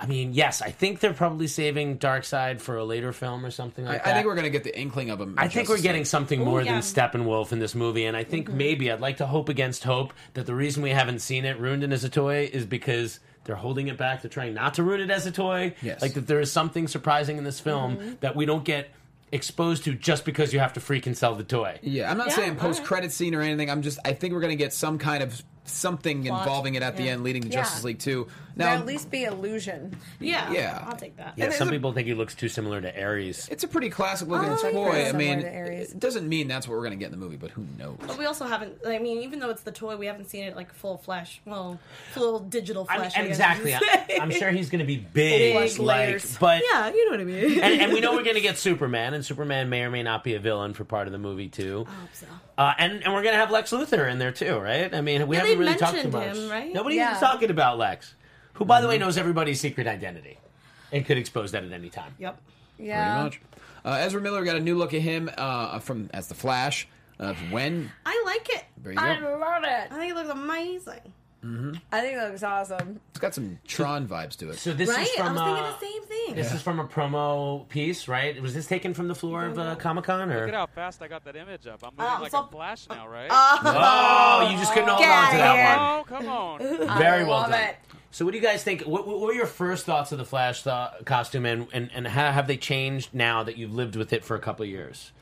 [0.00, 3.84] I mean, yes, I think they're probably saving Darkseid for a later film or something
[3.84, 4.06] like I, that.
[4.06, 5.34] I think we're going to get the inkling of him.
[5.36, 6.72] I think we're getting something more Ooh, yeah.
[6.74, 8.58] than Steppenwolf in this movie, and I think mm-hmm.
[8.58, 11.92] maybe I'd like to hope against hope that the reason we haven't seen it ruined
[11.92, 14.22] as a toy is because they're holding it back.
[14.22, 15.74] They're trying not to ruin it as a toy.
[15.82, 16.00] Yes.
[16.00, 18.12] Like that there is something surprising in this film mm-hmm.
[18.20, 18.90] that we don't get
[19.32, 21.78] exposed to just because you have to freaking sell the toy.
[21.82, 23.70] Yeah, I'm not yeah, saying post credit scene or anything.
[23.70, 26.42] I'm just I think we're going to get some kind of something Plot.
[26.42, 27.02] involving it at yeah.
[27.02, 28.26] the end leading to Justice League 2
[28.58, 29.96] now, at least be illusion.
[30.20, 30.50] Yeah.
[30.52, 30.84] Yeah.
[30.86, 31.34] I'll take that.
[31.36, 33.48] Yeah, some a- people think he looks too similar to Ares.
[33.50, 35.06] it's a pretty classic looking Oh, toy.
[35.08, 37.64] I mean, it doesn't mean that's what we're gonna get in the movie, but who
[37.78, 37.96] knows?
[38.06, 38.74] But we also haven't.
[38.86, 41.40] I mean, even though it's the toy, we haven't seen it like full flesh.
[41.44, 41.78] Well,
[42.12, 43.12] full digital I'm- flesh.
[43.16, 43.70] I guess exactly.
[43.70, 44.18] you I'm, say.
[44.18, 47.24] I'm sure he's going to be big, Big like, but yeah, you know what I
[47.24, 47.60] mean.
[47.62, 50.24] and, and we know we're going to get Superman, and Superman may or may not
[50.24, 51.86] be a villain for part of the movie too.
[51.88, 52.26] I hope so.
[52.56, 54.92] Uh, and and we're going to have Lex Luthor in there too, right?
[54.92, 56.36] I mean, we Yeah, haven't really talked too much.
[56.36, 56.72] him, right?
[56.72, 57.10] Nobody's Yeah.
[57.10, 58.14] even talking about Lex
[58.58, 58.82] who, by Mm-hmm.
[58.82, 60.38] the way, knows everybody's secret identity
[60.92, 62.14] and could expose that at any time.
[62.18, 62.40] Yep.
[62.78, 63.12] Yeah.
[63.22, 63.40] Pretty much.
[63.84, 66.86] Uh, Ezra Miller got a new look at him uh, from as the Flash.
[67.20, 68.64] Uh, when I like it.
[68.82, 69.38] there you I go.
[69.40, 69.92] love it.
[69.92, 71.12] I think it looks amazing.
[71.92, 73.00] I think it looks awesome.
[73.10, 74.58] It's got some Tron vibes to it.
[74.58, 75.06] So this right?
[75.06, 76.34] is I from was uh, the same thing.
[76.34, 78.40] this is from a promo piece, right?
[78.42, 80.28] Was this taken from the floor of uh, Comic Con?
[80.28, 81.80] Look at how fast I got that image up.
[81.84, 83.28] I'm moving Uh, like so- a flash now, right?
[83.30, 86.60] Oh, you just couldn't hold Get on to outta that oh, come on.
[86.88, 86.98] one.
[86.98, 87.62] Very well love done.
[87.62, 87.76] it.
[88.10, 88.82] So, what do you guys think?
[88.82, 92.32] What, what were your first thoughts of the Flash th- costume, and, and, and how
[92.32, 95.12] have they changed now that you've lived with it for a couple of years?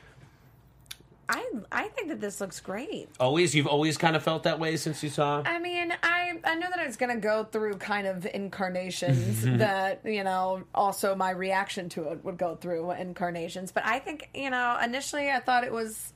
[1.29, 3.09] I I think that this looks great.
[3.19, 5.43] Always, you've always kind of felt that way since you saw.
[5.45, 9.41] I mean, I I, knew that it was going to go through kind of incarnations
[9.57, 13.71] that, you know, also my reaction to it would go through incarnations.
[13.71, 16.13] But I think, you know, initially I thought it was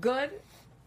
[0.00, 0.30] good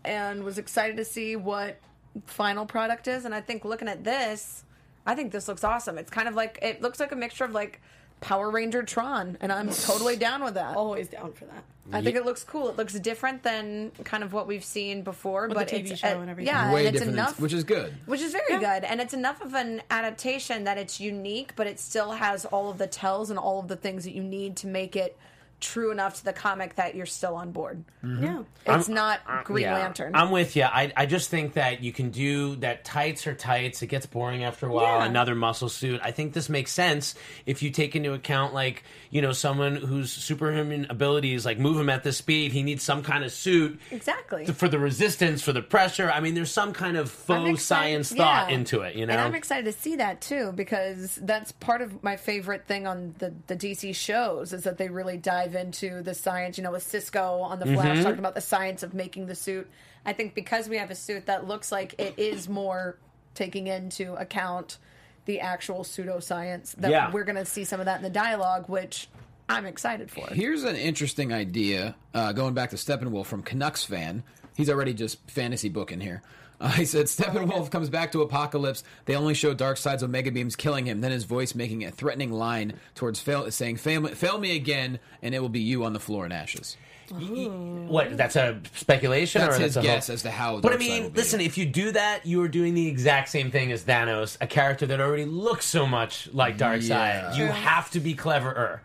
[0.06, 1.80] and was excited to see what
[2.26, 3.26] final product is.
[3.26, 4.64] And I think looking at this,
[5.06, 5.98] I think this looks awesome.
[5.98, 7.82] It's kind of like, it looks like a mixture of like
[8.22, 10.78] Power Ranger Tron, and I'm totally down with that.
[10.78, 11.64] Always down for that.
[11.92, 12.70] I think it looks cool.
[12.70, 16.00] It looks different than kind of what we've seen before, With but the TV it's
[16.00, 16.54] show and everything.
[16.54, 17.94] Yeah, Way and it's different, enough, which is good.
[18.06, 21.82] which is very good, and it's enough of an adaptation that it's unique, but it
[21.82, 24.68] still has all of the tells and all of the things that you need to
[24.68, 25.18] make it
[25.64, 27.84] true enough to the comic that you're still on board.
[28.04, 28.24] Mm-hmm.
[28.24, 28.44] Yeah.
[28.66, 30.16] It's not Green Yeah, Lantern.
[30.16, 30.64] I'm with you.
[30.64, 32.84] I, I just think that you can do that.
[32.86, 33.82] Tights are tights.
[33.82, 35.00] It gets boring after a while.
[35.00, 35.06] Yeah.
[35.06, 36.00] Another muscle suit.
[36.04, 40.12] I think this makes sense if you take into account like you know someone whose
[40.12, 42.52] superhuman abilities like move him at this speed.
[42.52, 44.46] He needs some kind of suit exactly.
[44.46, 46.12] for the resistance, for the pressure.
[46.12, 48.56] I mean, there's some kind of I'm faux excited- science thought yeah.
[48.56, 48.96] into it.
[48.96, 52.66] You know, And I'm excited to see that too because that's part of my favorite
[52.68, 56.58] thing on the, the DC shows is that they really dive into the science.
[56.58, 58.04] You know, with Cisco on the Flash Mm-hmm.
[58.04, 59.70] talking about the science of making the suit.
[60.06, 62.98] I think because we have a suit that looks like it is more
[63.36, 64.78] taking into account
[65.26, 67.10] the actual pseudoscience that Yeah.
[67.12, 69.08] we're going to see some of that in the dialogue, which
[69.48, 70.28] I'm excited for.
[70.28, 71.96] Here's an interesting idea.
[72.14, 74.24] Uh, going back to Steppenwolf from Canucks fan,
[74.56, 76.22] he's already just fantasy booking here.
[76.68, 78.84] Uh, he said Steppenwolf comes back to Apokolips.
[79.04, 81.02] They only show Darkseid's Omega Beams killing him.
[81.02, 85.36] Then his voice making a threatening line towards fail, saying, fail, "Fail me again, and
[85.36, 86.78] it will be you on the floor in ashes."
[87.10, 88.16] what?
[88.18, 90.60] That's a speculation, That's or his that's a guess whole- as to how.
[90.62, 91.18] But I mean, will be.
[91.18, 94.48] listen, if you do that, you are doing the exact same thing as Thanos, a
[94.48, 96.88] character that already looks so much like Darkseid.
[96.90, 97.36] Yeah.
[97.36, 98.82] You have to be cleverer.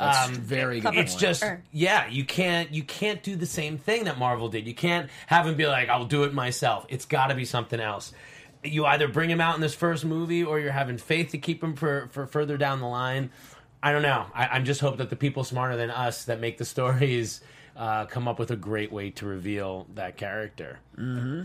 [0.00, 0.94] That's Um, very good.
[0.96, 1.20] It's point.
[1.20, 1.62] just Sure.
[1.72, 4.66] yeah, you can't you can't do the same thing that Marvel did.
[4.66, 6.86] You can't have him be like, I'll do it myself.
[6.88, 8.12] It's got to be something else.
[8.64, 11.62] You either bring him out in this first movie, or you're having faith to keep
[11.62, 13.30] him for for further down the line.
[13.82, 14.26] I don't know.
[14.34, 17.40] I, I'm just hope that the people smarter than us that make the stories
[17.76, 20.78] uh, come up with a great way to reveal that character.
[20.98, 21.42] Mm-hmm.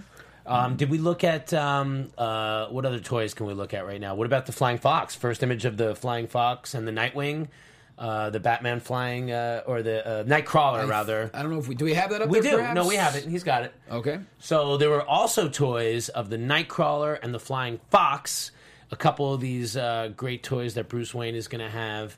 [0.48, 4.00] Um, did we look at um, uh, what other toys can we look at right
[4.00, 4.14] now?
[4.16, 5.16] What about the flying fox?
[5.16, 7.48] First image of the flying fox and the Nightwing,
[7.98, 11.30] uh, the Batman flying uh, or the uh, Knightcrawler rather.
[11.34, 12.52] I don't know if we do we have that up We there.
[12.52, 12.58] do.
[12.58, 12.76] perhaps?
[12.76, 13.26] No, we have it.
[13.26, 13.74] He's got it.
[13.90, 14.20] Okay.
[14.40, 18.52] So there were also toys of the Knightcrawler and the Flying Fox.
[18.92, 22.18] A couple of these uh, great toys that Bruce Wayne is going to have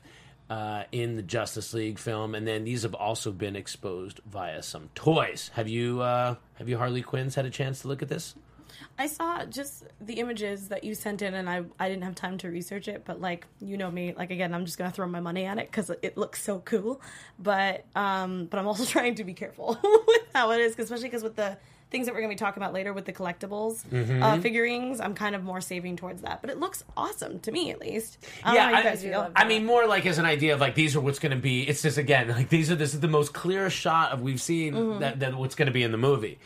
[0.50, 4.88] uh, in the Justice League film, and then these have also been exposed via some
[4.94, 5.50] toys.
[5.54, 8.34] Have you uh, have you Harley Quinn's had a chance to look at this?
[8.98, 12.38] I saw just the images that you sent in, and I I didn't have time
[12.38, 13.04] to research it.
[13.04, 15.70] But like you know me, like again, I'm just gonna throw my money at it
[15.70, 17.00] because it looks so cool.
[17.38, 21.22] But um, but I'm also trying to be careful with how it is, especially because
[21.22, 21.56] with the
[21.90, 24.22] things that we're gonna be talking about later with the collectibles Mm-hmm.
[24.22, 26.42] uh, figurines, I'm kind of more saving towards that.
[26.42, 28.18] But it looks awesome to me, at least.
[28.44, 29.30] I don't I, you guys feel.
[29.34, 31.62] I mean, more like as an idea of like these are what's to be.
[31.62, 34.74] It's just again like these are this is the most clear shot of we've seen
[34.74, 35.00] Mm-hmm.
[35.00, 36.38] that, that what's to be in the movie.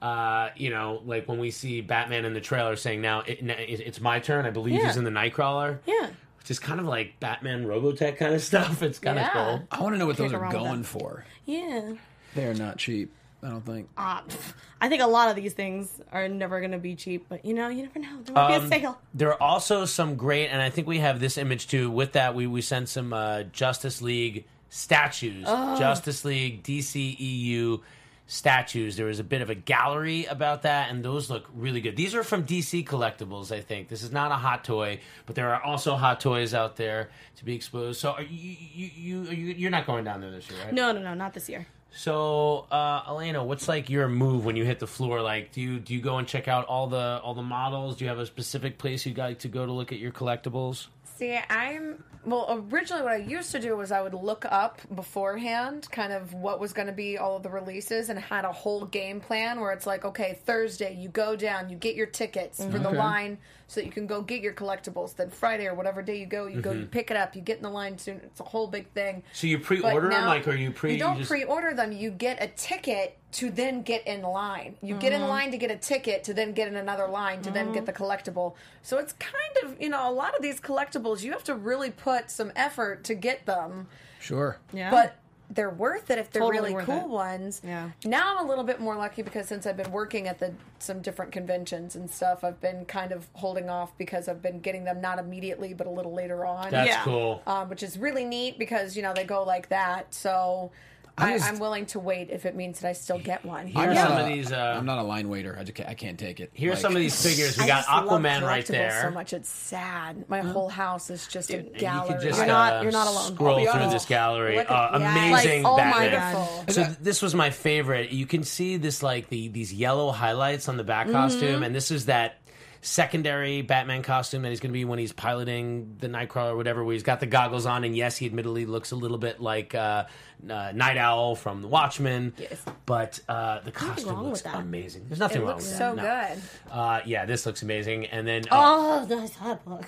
[0.00, 3.80] Uh, you know, like when we see Batman in the trailer saying now it, it-
[3.80, 4.46] it's my turn.
[4.46, 4.86] I believe Yeah.
[4.86, 5.78] he's in the Knightcrawler.
[5.86, 6.08] yeah.
[6.38, 8.82] which is kind of like Batman Robotech kind of stuff.
[8.82, 9.26] It's kind Yeah.
[9.26, 9.68] of cool.
[9.72, 11.24] I want to know what those Can't are go wrong with going for.
[11.44, 11.92] Yeah.
[12.34, 13.12] They're not cheap.
[13.42, 13.88] I don't think.
[13.96, 17.26] Uh, pff, I think a lot of these things are never going to be cheap,
[17.28, 18.18] but you know, you never know.
[18.24, 18.98] There might be a Um, sale.
[19.14, 21.90] There are also some great, and I think we have this image too.
[21.90, 25.78] With that, we we sent some uh, Justice League statues, Oh.
[25.78, 27.80] Justice League DCEU
[28.28, 28.96] statues.
[28.96, 31.96] There was a bit of a gallery about that, and those look really good.
[31.96, 33.88] These are from DC Collectibles, I think.
[33.88, 37.44] This is not a hot toy, but there are also hot toys out there to
[37.44, 37.98] be exposed.
[37.98, 40.72] So, are you you you, you're not going down there this year, right?
[40.72, 41.66] No, no, no, not this year.
[41.90, 45.22] So, uh, Elena, what's like your move when you hit the floor?
[45.22, 47.96] Like, do you do you go and check out all the all the models?
[47.96, 50.88] Do you have a specific place you like to go to look at your collectibles?
[51.18, 52.64] See, I'm well.
[52.72, 56.60] Originally, what I used to do was I would look up beforehand, kind of what
[56.60, 59.72] was going to be all of the releases, and had a whole game plan where
[59.72, 62.96] it's like, okay, Thursday you go down, you get your tickets for the Okay.
[62.98, 65.14] line, so that you can go get your collectibles.
[65.14, 66.88] Then Friday or whatever day you go, you go, you mm-hmm.
[66.88, 68.18] pick it up, you get in the line soon.
[68.24, 69.22] It's a whole big thing.
[69.34, 70.94] So you pre-order them, now- like, or you pre?
[70.94, 71.92] You don't just- pre-order them.
[71.92, 74.76] You get a ticket to then get in line.
[74.82, 75.28] You get in mm-hmm.
[75.28, 77.92] line to get a ticket to then get in another line to then get the
[77.92, 78.02] mm-hmm.
[78.02, 78.54] collectible.
[78.82, 81.90] So it's kind of you know a lot of these collectibles you have to really
[81.90, 83.86] put some effort to get them,
[84.18, 84.58] Sure.
[84.72, 84.90] Yeah.
[84.90, 85.16] but
[85.50, 87.08] they're worth it if they're Totally really cool it.
[87.08, 87.62] ones.
[87.64, 87.90] Yeah.
[88.04, 91.00] Now I'm a little bit more lucky because since I've been working at the some
[91.00, 95.00] different conventions and stuff, I've been kind of holding off because I've been getting them
[95.00, 97.02] not immediately but a little later on That's Yeah.
[97.02, 97.42] cool.
[97.46, 100.12] um, which is really neat because you know they go like that.
[100.12, 100.70] So
[101.18, 103.66] I, just- I'm willing to wait if it means that I still get one.
[103.66, 104.52] Here I'm not some a- of these.
[104.52, 105.56] Uh, I'm not a line waiter.
[105.58, 106.50] I, just can't, I can't take it.
[106.54, 107.56] Here's Like- some of these figures.
[107.58, 109.02] We I got just love Aquaman right there.
[109.02, 110.28] So much, it's sad.
[110.28, 112.14] My whole house is just a And you gallery.
[112.14, 113.34] could just You're not- uh, you're not alone.
[113.34, 113.92] scroll I'll through honest.
[113.92, 114.56] this gallery.
[114.56, 116.32] Look Uh, at- yeah, amazing like, oh my Batman.
[116.66, 116.70] God.
[116.72, 118.10] So this was my favorite.
[118.10, 121.90] You can see this like the these yellow highlights on the back costume, and this
[121.90, 122.36] is that
[122.80, 126.84] secondary Batman costume that he's going to be when he's piloting the Knightcrawler or whatever,
[126.84, 129.74] where he's got the goggles on, and yes, he admittedly looks a little bit like
[129.74, 130.04] uh,
[130.48, 132.34] uh, Night Owl from The Watchmen.
[132.38, 132.62] Yes.
[132.86, 135.06] But uh, the costume looks amazing.
[135.08, 136.34] There's nothing It wrong looks with so that.
[136.34, 136.42] good.
[136.68, 136.80] No.
[136.80, 139.84] Uh, yeah, this looks amazing, and then uh, Oh, nice hot book.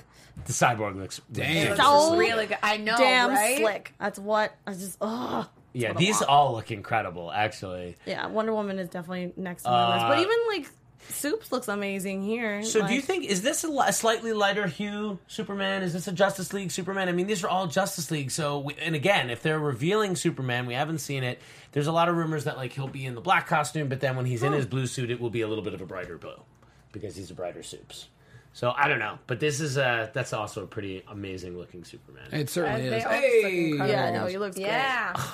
[0.47, 1.73] the cyborg looks Damn.
[1.73, 2.59] It So looks really good.
[2.63, 3.59] I know, Damn right?
[3.59, 3.95] slick.
[4.01, 4.97] That's what I just.
[5.01, 7.31] Oh, Yeah, these all look incredible.
[7.31, 8.27] Actually, yeah.
[8.27, 10.69] Wonder Woman is definitely next to my list, but Uh, even like
[11.13, 12.63] Soups looks amazing here.
[12.63, 15.83] So do you think is this a, a slightly lighter hue Superman?
[15.83, 17.09] Is this a Justice League Superman?
[17.09, 18.31] I mean, these are all Justice League.
[18.31, 21.41] So we, and again, if they're revealing Superman, we haven't seen it.
[21.73, 24.17] There's a lot of rumors that like he'll be in the black costume, but then
[24.17, 26.19] when he's in his blue suit, it will be a little bit of a brighter
[26.19, 26.41] blue
[26.93, 28.09] because he's a brighter Soups.
[28.53, 32.25] So I don't know, but this is a that's also a pretty amazing looking Superman.
[32.33, 33.05] It certainly Uh, is.
[33.05, 33.69] Hey.
[33.77, 34.67] Yeah, no, he looks great.
[34.67, 35.13] Yeah.
[35.15, 35.25] God,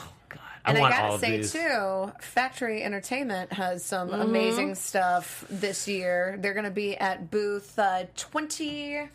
[0.66, 1.52] and I, want all gotta of say these.
[1.52, 4.20] too, Factory Entertainment has some Mm-hmm.
[4.20, 6.36] amazing stuff this year.
[6.40, 9.08] They're going to be at booth uh, twenty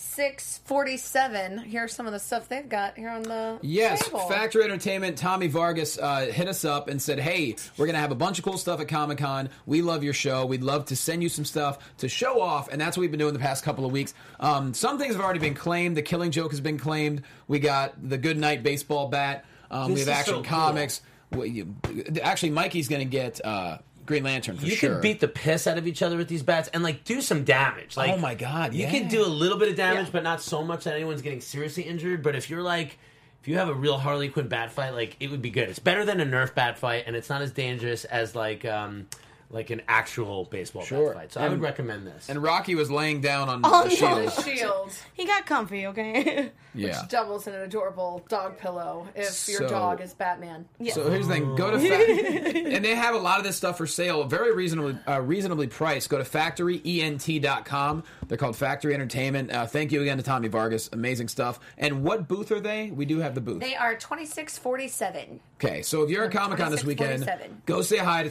[0.00, 1.58] six forty seven.
[1.58, 4.20] Here's some of the stuff they've got here on the Yes, table.
[4.28, 5.18] Factory Entertainment.
[5.18, 8.44] Tommy Vargas uh, hit us up and said, "Hey, we're gonna have a bunch of
[8.44, 9.48] cool stuff at Comic Con.
[9.66, 10.46] We love your show.
[10.46, 13.18] We'd love to send you some stuff to show off." And that's what we've been
[13.20, 14.14] doing the past couple of weeks.
[14.38, 15.96] Um, some things have already been claimed.
[15.96, 17.22] The Killing Joke has been claimed.
[17.48, 19.44] We got the Good Night baseball bat.
[19.70, 20.44] Um, we have Action so cool.
[20.44, 21.00] Comics.
[21.30, 21.74] We- you-
[22.22, 24.92] actually, Mikey's gonna get uh, Green Lantern for you sure.
[24.94, 27.44] can beat the piss out of each other with these bats and like do some
[27.44, 27.96] damage.
[27.96, 30.12] Like Oh my God, you can do a little bit of damage, Yeah.
[30.12, 32.22] but not so much that anyone's getting seriously injured.
[32.22, 32.98] But if you're like,
[33.42, 35.68] if you have a real Harley Quinn bat fight, like it would be good.
[35.68, 39.06] It's better than a Nerf bat fight, and it's not as dangerous as like um
[39.50, 41.08] like an actual baseball Sure.
[41.14, 41.32] bat fight.
[41.32, 42.28] So I would recommend this.
[42.28, 43.94] and Rocky was laying down on Oh, the no.
[43.94, 44.26] shield.
[44.28, 46.50] The shield, He got comfy, okay?
[46.74, 47.00] Yeah.
[47.00, 50.66] which doubles in an adorable dog pillow if your dog is Batman.
[50.78, 50.92] Yeah.
[50.92, 53.78] So here's the thing: go to fa- and they have a lot of this stuff
[53.78, 56.08] for sale, very reasonably uh, reasonably priced.
[56.10, 58.04] Go to factoryent.com.
[58.28, 59.50] They're called Factory Entertainment.
[59.52, 61.58] Uh, thank you again to Tommy Vargas, amazing stuff.
[61.78, 62.90] And what booth are they?
[62.90, 63.60] We do have the booth.
[63.60, 65.40] They are twenty six forty seven.
[65.62, 67.28] Okay, so if you're at Comic Con this weekend,
[67.66, 68.30] go say hi to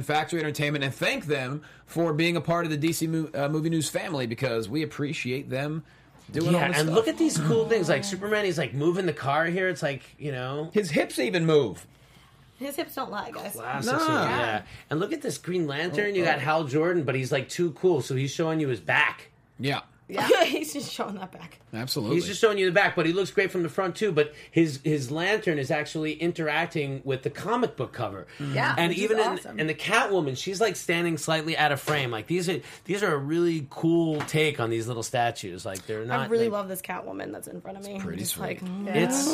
[0.00, 3.48] 2647 Factory Entertainment and thank them for being a part of the DC mo- uh,
[3.48, 5.84] Movie News family because we appreciate them
[6.30, 6.96] doing all yeah, this and stuff.
[6.96, 8.44] look at these cool things like Superman.
[8.44, 9.68] He's like moving the car here.
[9.68, 10.70] It's like you know.
[10.72, 11.86] his hips even move.
[12.58, 13.52] His hips don't lie, guys.
[13.52, 14.24] Classic, Nah.
[14.24, 14.62] yeah.
[14.90, 16.14] And look at this Green Lantern.
[16.14, 19.30] You got Hal Jordan, but he's like too cool, so he's showing you his back.
[19.58, 19.80] Yeah,
[20.12, 21.60] Yeah, he's just showing that back.
[21.72, 22.16] absolutely.
[22.16, 24.12] He's just showing you the back, but he looks great from the front too.
[24.12, 28.26] But his his lantern is actually interacting with the comic book cover.
[28.38, 28.54] Mm.
[28.54, 29.60] Yeah, and which is even in, awesome.
[29.60, 32.10] and the Catwoman, she's like standing slightly out of frame.
[32.10, 35.64] Like these are these are a really cool take on these little statues.
[35.64, 36.20] Like they're not.
[36.20, 37.98] I really like, love this Catwoman that's in front of me.
[38.00, 38.62] pretty sweet.
[38.62, 39.28] Like, It's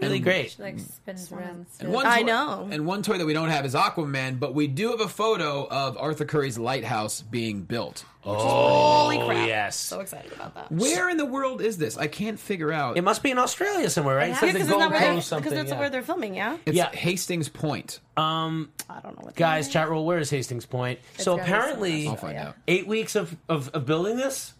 [0.00, 0.52] really great.
[0.52, 1.66] She Like spins around.
[1.80, 2.68] And one I know.
[2.70, 5.66] And one toy that we don't have is Aquaman, but we do have a photo
[5.68, 8.04] of Arthur Curry's lighthouse being built.
[8.22, 9.46] Holy Oh, crap!
[9.46, 9.76] yes.
[9.76, 10.70] so excited about that.
[10.72, 11.96] Where in the world is this?
[11.98, 12.96] I can't figure out.
[12.96, 14.28] It must be in Australia somewhere, right?
[14.30, 15.78] It Yeah, says Yeah, the because Gold that's where, Coast they, something, that's yeah.
[15.78, 16.34] where they're filming.
[16.36, 16.90] Yeah, It's yeah.
[16.90, 18.00] Hastings Point.
[18.16, 19.34] Um, I don't know what.
[19.34, 19.72] guys, that is.
[19.72, 20.06] chat roll.
[20.06, 21.00] Where is Hastings Point?
[21.18, 22.54] so gotta be apparently, I'll find out.
[22.68, 24.54] eight weeks of, of of building this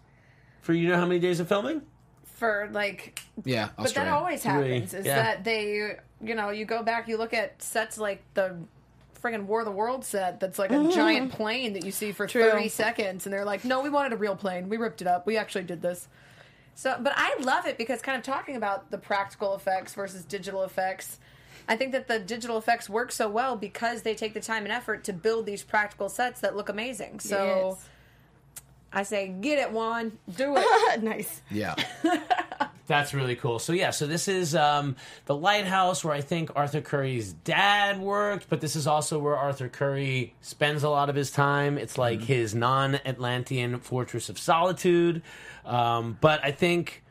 [0.61, 1.81] for you know how many days of filming?
[2.35, 4.91] for like Yeah, But that always happens.
[4.91, 5.15] Three, Is yeah.
[5.15, 8.57] that they, you know, you go back, you look at sets like the
[9.23, 10.91] friggin' War of the World set that's like a mm-hmm.
[10.91, 12.49] giant plane that you see for True.
[12.51, 14.69] 30 seconds, and they're like, no, we wanted a real plane.
[14.69, 15.25] We ripped it up.
[15.25, 16.07] We actually did this.
[16.75, 20.63] So, but I love it because kind of talking about the practical effects versus digital
[20.63, 21.19] effects.
[21.67, 24.71] I think that the digital effects work so well because they take the time and
[24.71, 27.19] effort to build these practical sets that look amazing.
[27.21, 27.89] So Yes.
[28.93, 30.17] I say, get it, Juan.
[30.35, 31.01] Do it.
[31.03, 31.41] nice.
[31.49, 31.75] Yeah.
[32.85, 33.59] That's really cool.
[33.59, 38.49] So yeah, so this is um, the lighthouse where I think Arthur Curry's dad worked,
[38.49, 41.77] but this is also where Arthur Curry spends a lot of his time.
[41.77, 45.21] It's like his non-Atlantean fortress of solitude.
[45.65, 47.02] Um, but I think.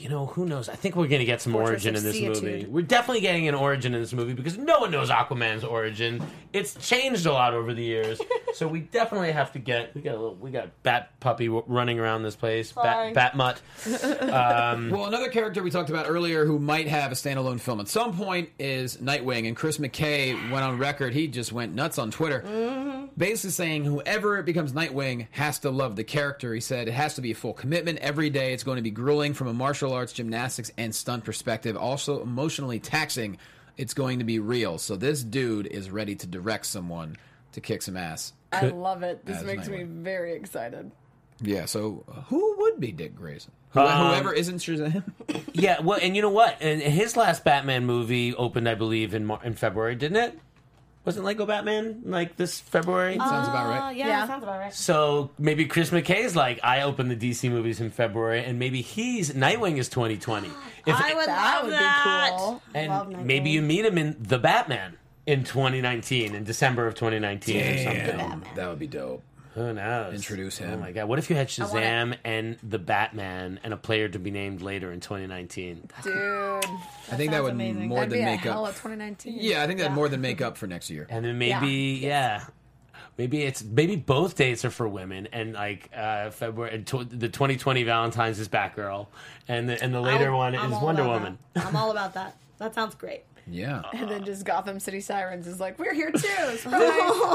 [0.00, 0.68] You know, who knows?
[0.70, 2.64] I think we're going to get some Fortress origin in this movie.
[2.66, 6.22] We're definitely getting an origin in this movie because no one knows Aquaman's origin.
[6.54, 8.20] It's changed a lot over the years,
[8.54, 9.94] so we definitely have to get.
[9.94, 10.34] We got a little.
[10.36, 12.72] We got Bat Puppy running around this place.
[12.72, 13.12] Sorry.
[13.12, 13.62] Bat, Bat Mutt.
[14.30, 17.88] Um, well, another character we talked about earlier who might have a standalone film at
[17.88, 19.46] some point is Nightwing.
[19.46, 21.12] And Chris McKay went on record.
[21.14, 22.42] He just went nuts on Twitter.
[23.20, 26.54] Basically saying whoever becomes Nightwing has to love the character.
[26.54, 28.54] He said it has to be a full commitment every day.
[28.54, 31.76] It's going to be grueling from a martial arts, gymnastics, and stunt perspective.
[31.76, 33.36] Also emotionally taxing
[33.76, 34.78] it's going to be real.
[34.78, 37.16] So this dude is ready to direct someone
[37.52, 38.32] to kick some ass.
[38.52, 39.24] I love it.
[39.26, 40.90] This As makes me very excited.
[41.40, 41.66] Yeah.
[41.66, 43.52] So uh, who would be Dick Grayson?
[43.70, 45.04] Who, Um, whoever isn't Shazam.
[45.52, 46.56] Yeah, well, and you know what?
[46.60, 50.38] And his last Batman movie opened, I believe, in Mar- in February, didn't it?
[51.04, 53.16] Wasn't Lego Batman like this February?
[53.16, 53.96] Sounds about Uh, right.
[53.96, 54.20] yeah, Yeah.
[54.20, 54.74] that sounds about right.
[54.74, 59.30] So maybe Chris McKay's like, I opened the DC movies in February, and maybe he's
[59.32, 60.48] Nightwing is 2020.
[60.86, 62.34] If, I would That love would be that.
[62.36, 62.62] cool.
[62.74, 63.24] and Love Nightwing.
[63.24, 68.16] maybe you meet him in the Batman in 2019, in December of 2019 or something.
[68.18, 69.22] Damn, that would be dope.
[69.54, 70.14] Who knows?
[70.14, 70.74] Introduce him.
[70.74, 71.08] Oh my god!
[71.08, 74.62] What if you had want Shazam and the Batman and a player to be named
[74.62, 75.88] later in 2019?
[76.04, 77.88] Dude, I think that would amazing.
[77.88, 78.70] more that'd than be a make hell up.
[78.70, 79.38] of 2019.
[79.40, 81.06] Yeah, I think that more than make up for next year.
[81.10, 82.44] And then maybe, yeah.
[83.18, 87.28] Maybe it's maybe both dates are for women, and like uh, February, and tw- the
[87.28, 89.08] 2020 Valentine's is Batgirl,
[89.48, 91.38] and the and the later I'll- one I'm is Wonder Woman.
[91.54, 91.66] that.
[91.66, 92.36] I'm all about that.
[92.58, 93.24] That sounds great.
[93.46, 93.82] Yeah.
[93.94, 96.56] And then just Gotham City Sirens is like, we're here too.
[96.56, 96.62] Surprise.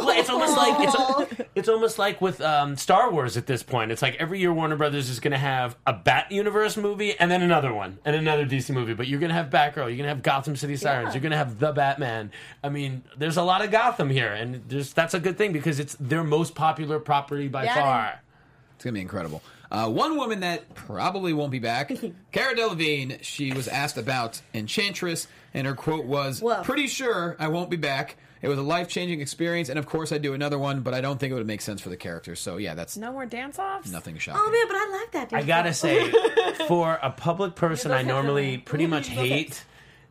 [0.06, 3.92] Well, it's almost like it's, it's almost like with um, Star Wars at this point.
[3.92, 7.30] It's like every year Warner Brothers is going to have a Bat Universe movie and
[7.32, 8.94] then another one and another DC movie.
[8.94, 11.14] But you're going to have Batgirl, you're going to have Gotham City Sirens, Yeah.
[11.14, 12.32] you're going to have the Batman.
[12.64, 15.80] I mean, there's a lot of Gotham here, and there's that's a good thing because
[15.80, 18.22] it's their most popular property by Yeah, far.
[18.76, 19.42] It's gonna be incredible.
[19.72, 21.92] Uh, one woman that probably won't be back,
[22.32, 23.24] Cara Delevingne.
[23.24, 26.64] She was asked about Enchantress, and her quote was, Woof.
[26.64, 28.18] "Pretty sure I won't be back.
[28.42, 31.02] It was a life changing experience, and of course I'd do another one, but I
[31.02, 32.36] don't think it would make sense for the character.
[32.36, 33.92] So yeah, that's No more dance offs?
[33.92, 34.42] nothing oh, shocking.
[34.46, 35.30] Oh man, but I like that.
[35.30, 35.40] Dude.
[35.40, 36.12] I gotta say,
[36.68, 39.64] for a public person, I normally pretty much hate.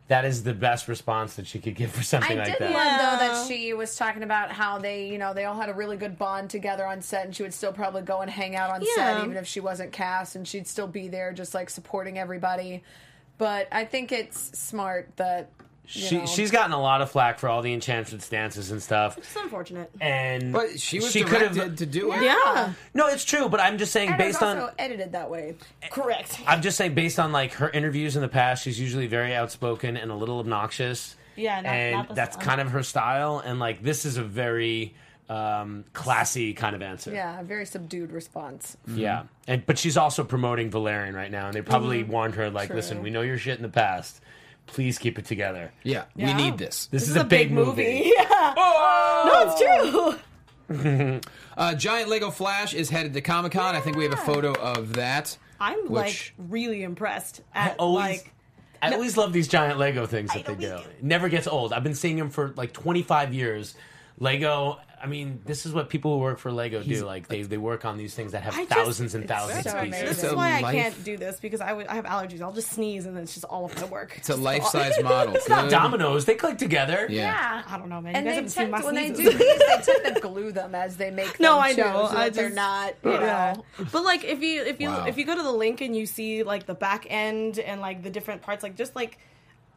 [0.07, 2.71] That is the best response that she could give for I something like did that.
[2.71, 5.73] love though that she was talking about how they, you know, they all had a
[5.73, 8.69] really good bond together on set, and she would still probably go and hang out
[8.69, 12.19] on set even if she wasn't cast, and she'd still be there, just like supporting
[12.19, 12.83] everybody.
[13.37, 15.49] But I think it's smart that
[15.87, 19.17] She know, she's gotten a lot of flack for all the Enchantress dances and stuff,
[19.17, 19.91] It's unfortunate.
[20.01, 21.75] and but she was could directed have.
[21.75, 22.23] to do it.
[22.23, 22.73] Yeah.
[22.93, 25.55] No, it's true, but I'm just saying and it was based on edited that way.
[25.91, 26.39] Correct.
[26.47, 29.95] I'm just saying based on like her interviews in the past, she's usually very outspoken
[29.97, 31.15] and a little obnoxious.
[31.35, 32.45] Yeah, not- and not this that's one.
[32.45, 33.39] kind of her style.
[33.45, 34.95] And like this is a very
[35.29, 37.11] um, classy kind of answer.
[37.13, 38.77] Yeah, a very subdued response.
[38.87, 42.11] Yeah, and but she's also promoting Valerian right now, and they probably Mm-hmm.
[42.11, 42.75] warned her like, True.
[42.75, 44.21] listen, we know your shit in the past.
[44.67, 45.71] Please keep it together.
[45.83, 46.87] Yeah, we need this.
[46.87, 48.11] This, is, a big, movie.
[48.17, 48.53] Yeah.
[49.25, 50.19] No, it's
[50.69, 51.19] true.
[51.57, 53.75] Uh, Giant Lego Flash is headed to Comic Con.
[53.75, 55.37] I think we have a photo of that.
[55.59, 58.31] I'm Which- like really impressed at always- like
[58.81, 60.75] I always love these giant Lego things that I they do.
[60.75, 61.71] we It never gets old.
[61.71, 63.73] I've been seeing them for like 25 years.
[64.19, 64.79] Lego.
[65.01, 67.05] I mean, this is what people who work for Lego do.
[67.05, 69.63] Like they, they work on these things that have I just- thausands and it's thousands
[69.63, 69.99] so of pieces.
[70.01, 70.07] amazing.
[70.07, 72.41] This is a why life- I can't do this because I would I have allergies.
[72.41, 74.17] I'll just sneeze and then it's just all of my work.
[74.17, 75.33] It's a life size model.
[75.47, 75.69] Good.
[75.69, 77.07] Dominoes, they click together.
[77.09, 77.63] Yeah.
[77.67, 78.15] I don't know, man.
[78.15, 80.21] And you they guys haven't seen tend my when they do these, they tend to
[80.21, 81.43] glue them as they make them.
[81.43, 82.07] No, I too, know.
[82.09, 83.53] so I that they're not, you Yeah.
[83.79, 83.85] know.
[83.91, 85.05] But like if you if you Wow.
[85.07, 88.01] if you go to the link and you see like the back end and like
[88.03, 89.17] the different parts, like just like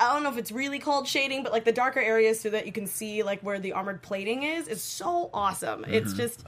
[0.01, 2.67] I don't know if it's really called shading, but like the darker areas so that
[2.67, 5.85] you can see like where the armored plating is is so awesome.
[5.87, 6.19] It's mm-hmm.
[6.19, 6.45] just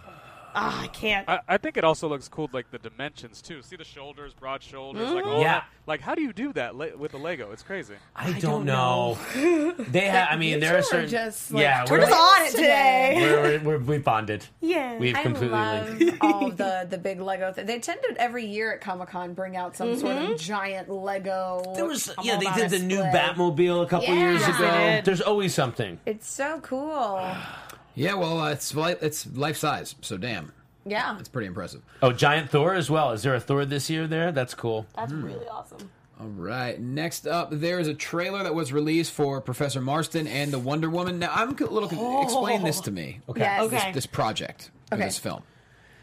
[0.54, 1.28] ah, I can't.
[1.28, 3.62] I, I think it also looks cool, like the dimensions too.
[3.62, 5.44] See the shoulders, broad shoulders, like all Yeah.
[5.60, 5.64] that.
[5.86, 7.50] Like, how do you do that le- with the Lego?
[7.52, 7.94] It's crazy.
[8.14, 9.18] I, don't, don't know.
[9.88, 10.28] they have.
[10.30, 11.08] I mean, there are certain.
[11.08, 13.16] just, like, yeah, We're we're, just on it today.
[13.20, 14.46] we're, we're, we're, we bonded.
[14.60, 14.98] Yeah.
[14.98, 15.56] We've completely.
[15.56, 16.18] I completely love linked.
[16.20, 17.52] all the the big Lego.
[17.52, 20.88] Th- they tend to every year at Comic Con bring out some sort of giant
[20.88, 21.72] Lego.
[21.74, 23.00] There was, I'm yeah, they did a the new.
[23.00, 24.30] Batmobile a couple Yeah.
[24.30, 25.00] years ago.
[25.04, 25.98] There's always something.
[26.06, 27.20] It's so cool.
[27.94, 30.52] Yeah, well, uh, it's li- it's life size, so damn,
[30.86, 31.18] Yeah.
[31.18, 31.82] it's pretty impressive.
[32.02, 33.10] Oh, giant Thor as well.
[33.12, 34.06] Is there a Thor this year?
[34.06, 34.86] There, that's cool.
[34.96, 35.90] That's really awesome.
[36.20, 36.78] All right.
[36.78, 40.90] Next up, there is a trailer that was released for Professor Marston and the Wonder
[40.90, 41.18] Woman.
[41.18, 41.88] Now, I'm a little.
[41.88, 43.20] con- Explain this to me.
[43.28, 43.40] Okay.
[43.40, 43.70] Yes.
[43.70, 43.92] This, Okay.
[43.92, 45.06] this project, or Okay.
[45.06, 45.42] this film.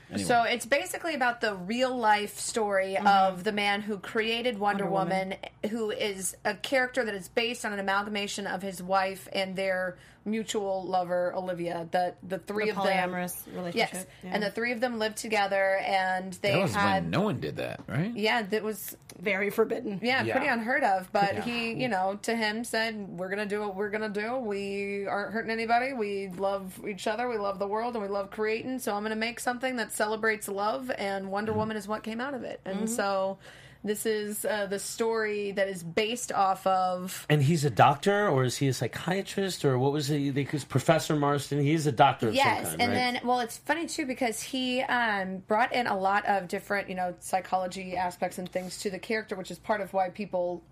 [0.09, 0.25] Anyway.
[0.27, 5.35] So it's basically about the real life story of the man who created Wonder, Woman,
[5.69, 9.97] who is a character that is based on an amalgamation of his wife and their
[10.27, 11.87] mutual lover Olivia.
[11.91, 13.93] The the three The of them, polyamorous relationship.
[13.93, 14.29] yes, yeah.
[14.33, 17.39] and the three of them lived together, and they that was had when no one
[17.39, 18.11] did that, right?
[18.15, 19.99] yeah, that was very forbidden.
[20.03, 20.33] yeah, Yeah.
[20.35, 21.11] pretty unheard of.
[21.11, 21.41] But Yeah.
[21.41, 24.37] he, you know, to him said, "We're gonna do what we're gonna do.
[24.37, 25.93] We aren't hurting anybody.
[25.93, 27.27] We love each other.
[27.27, 28.79] We love the world, and we love creating.
[28.79, 30.91] So I'm gonna make something that celebrates love.
[30.97, 31.59] And Wonder Mm-hmm.
[31.59, 32.59] Woman is what came out of it.
[32.65, 33.37] And so
[33.83, 37.25] this is uh, the story that is based off of.
[37.29, 40.31] And he's a doctor, or is he a psychiatrist, or what was he?
[40.31, 42.95] Because Professor Marston, he's a doctor of Yes, some kind, and right?
[43.13, 46.95] then well, it's funny too because he um, brought in a lot of different, you
[46.95, 50.63] know, psychology aspects and things to the character, which is part of why people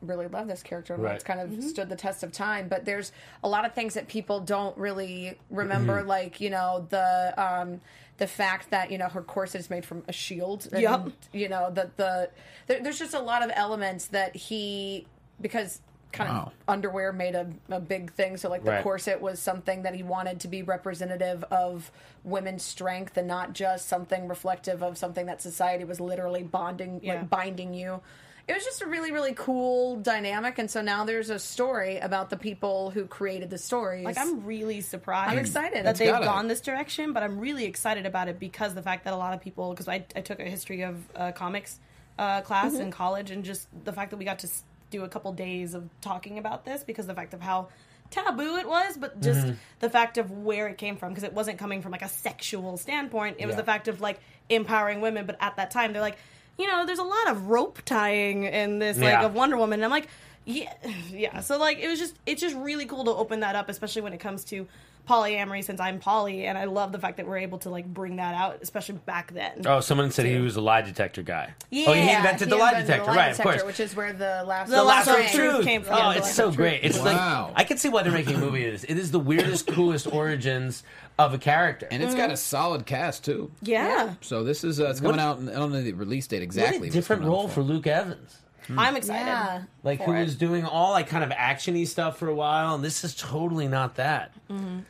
[0.00, 1.16] really love this character and Right.
[1.16, 2.68] it's kind of stood the test of time.
[2.68, 3.10] But there's
[3.42, 6.08] a lot of things that people don't really remember, Mm-hmm.
[6.08, 7.80] like you know the um,
[8.18, 10.68] the fact that you know her corset is made from a shield.
[10.72, 11.08] And, Yep.
[11.32, 12.30] You know that the
[12.66, 15.06] there, there's just a lot of elements that he
[15.40, 16.44] because kind Wow.
[16.46, 18.36] of underwear made a, a big thing.
[18.38, 18.82] So like the Right.
[18.82, 21.90] corset was something that he wanted to be representative of
[22.24, 27.14] women's strength and not just something reflective of something that society was literally bonding Yeah.
[27.16, 28.00] like binding you.
[28.48, 32.30] It was just a really, really cool dynamic, and so now there's a story about
[32.30, 34.04] the people who created the stories.
[34.06, 35.32] Like I'm really surprised.
[35.32, 35.84] I'm excited.
[35.84, 39.04] that they've gotta- gone this direction, but I'm really excited about it because the fact
[39.04, 41.78] that a lot of people, because I, I took a history of uh, comics
[42.18, 42.82] uh, class Mm-hmm.
[42.84, 44.48] in college, and just the fact that we got to
[44.90, 47.68] do a couple days of talking about this because the fact of how
[48.10, 49.56] taboo it was, but just Mm-hmm.
[49.80, 52.78] the fact of where it came from because it wasn't coming from like a sexual
[52.78, 53.36] standpoint.
[53.40, 56.16] It was the fact of like empowering women, but at that time they're like,
[56.58, 59.24] you know, there's a lot of rope tying in this like Yeah.
[59.24, 59.78] of Wonder Woman.
[59.80, 60.08] And I'm like,
[60.44, 60.72] yeah,
[61.10, 61.40] yeah.
[61.40, 64.12] So like, it was just it's just really cool to open that up, especially when
[64.12, 64.66] it comes to
[65.08, 65.64] polyamory.
[65.64, 68.34] Since I'm poly, and I love the fact that we're able to like bring that
[68.34, 69.62] out, especially back then.
[69.66, 71.54] Oh, someone said he was a lie detector guy.
[71.70, 71.86] Yeah.
[71.88, 73.30] oh, he Yeah, invented He the lie invented detector, lie right?
[73.30, 73.66] detector, of course.
[73.66, 75.54] which is where the last The Lasso Lasso of of truth.
[75.54, 75.94] Truth came from.
[75.94, 76.80] Oh, Yeah, it's so great.
[76.82, 77.46] It's Wow.
[77.48, 78.84] like I can see why they're making a movie of this.
[78.84, 80.82] It is the weirdest, coolest origins
[81.18, 81.88] of a character.
[81.90, 82.36] And it's got a mm-hmm.
[82.36, 83.50] solid cast too.
[83.62, 85.38] Yeah, So this is uh, it's coming out.
[85.40, 86.80] I don't know the release date exactly.
[86.80, 88.36] what a different role for Luke Evans.
[88.68, 88.78] Hmm.
[88.78, 89.24] I'm excited.
[89.26, 90.24] yeah, Like for who it.
[90.24, 93.66] was doing all like kind of actiony stuff for a while, and this is totally
[93.66, 94.32] not that.
[94.50, 94.80] Mm-hmm.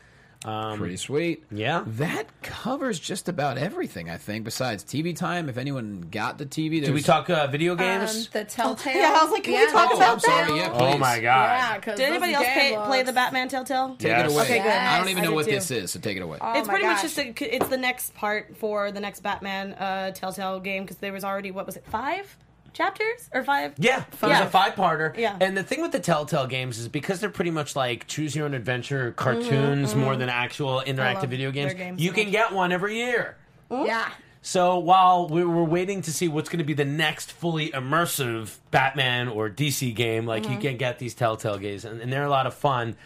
[0.43, 1.45] Pretty sweet.
[1.51, 1.83] Yeah.
[1.87, 5.49] That covers just about everything, I think, besides TV time.
[5.49, 8.29] If anyone got the TV, Did we talk uh, video Um, games?
[8.29, 8.93] the Telltale.
[8.97, 10.47] Yeah, I was like, can we talk Oh, about I'm sorry.
[10.53, 10.57] that?
[10.57, 11.23] Yeah, oh my god!
[11.23, 13.97] Yeah, 'cause Did anybody else pay, play the Batman Telltale?
[13.99, 14.31] Take Yes.
[14.31, 14.45] it away.
[14.45, 14.71] Okay, good.
[14.73, 15.51] I don't even I know did what too.
[15.53, 16.39] this is, so take it away.
[16.41, 19.73] Oh it's my pretty much just a, it's the next part for the next Batman
[19.75, 22.37] uh, Telltale game because there was already what was it five
[22.73, 23.75] chapters or five?
[23.79, 25.17] Yeah, it was a five-parter.
[25.17, 25.37] Yeah.
[25.41, 28.45] And the thing with the Telltale games is because they're pretty much like choose your
[28.47, 31.75] own adventure cartoons more than actual interactive Mm-hmm, video games.
[31.75, 33.37] games you so can get one every year.
[33.71, 34.09] Yeah.
[34.41, 38.57] So while we we're waiting to see what's going to be the next fully immersive
[38.71, 40.53] Batman or DC game, like Mm-hmm.
[40.53, 42.97] you can get these Telltale games, and, and they're a lot of fun.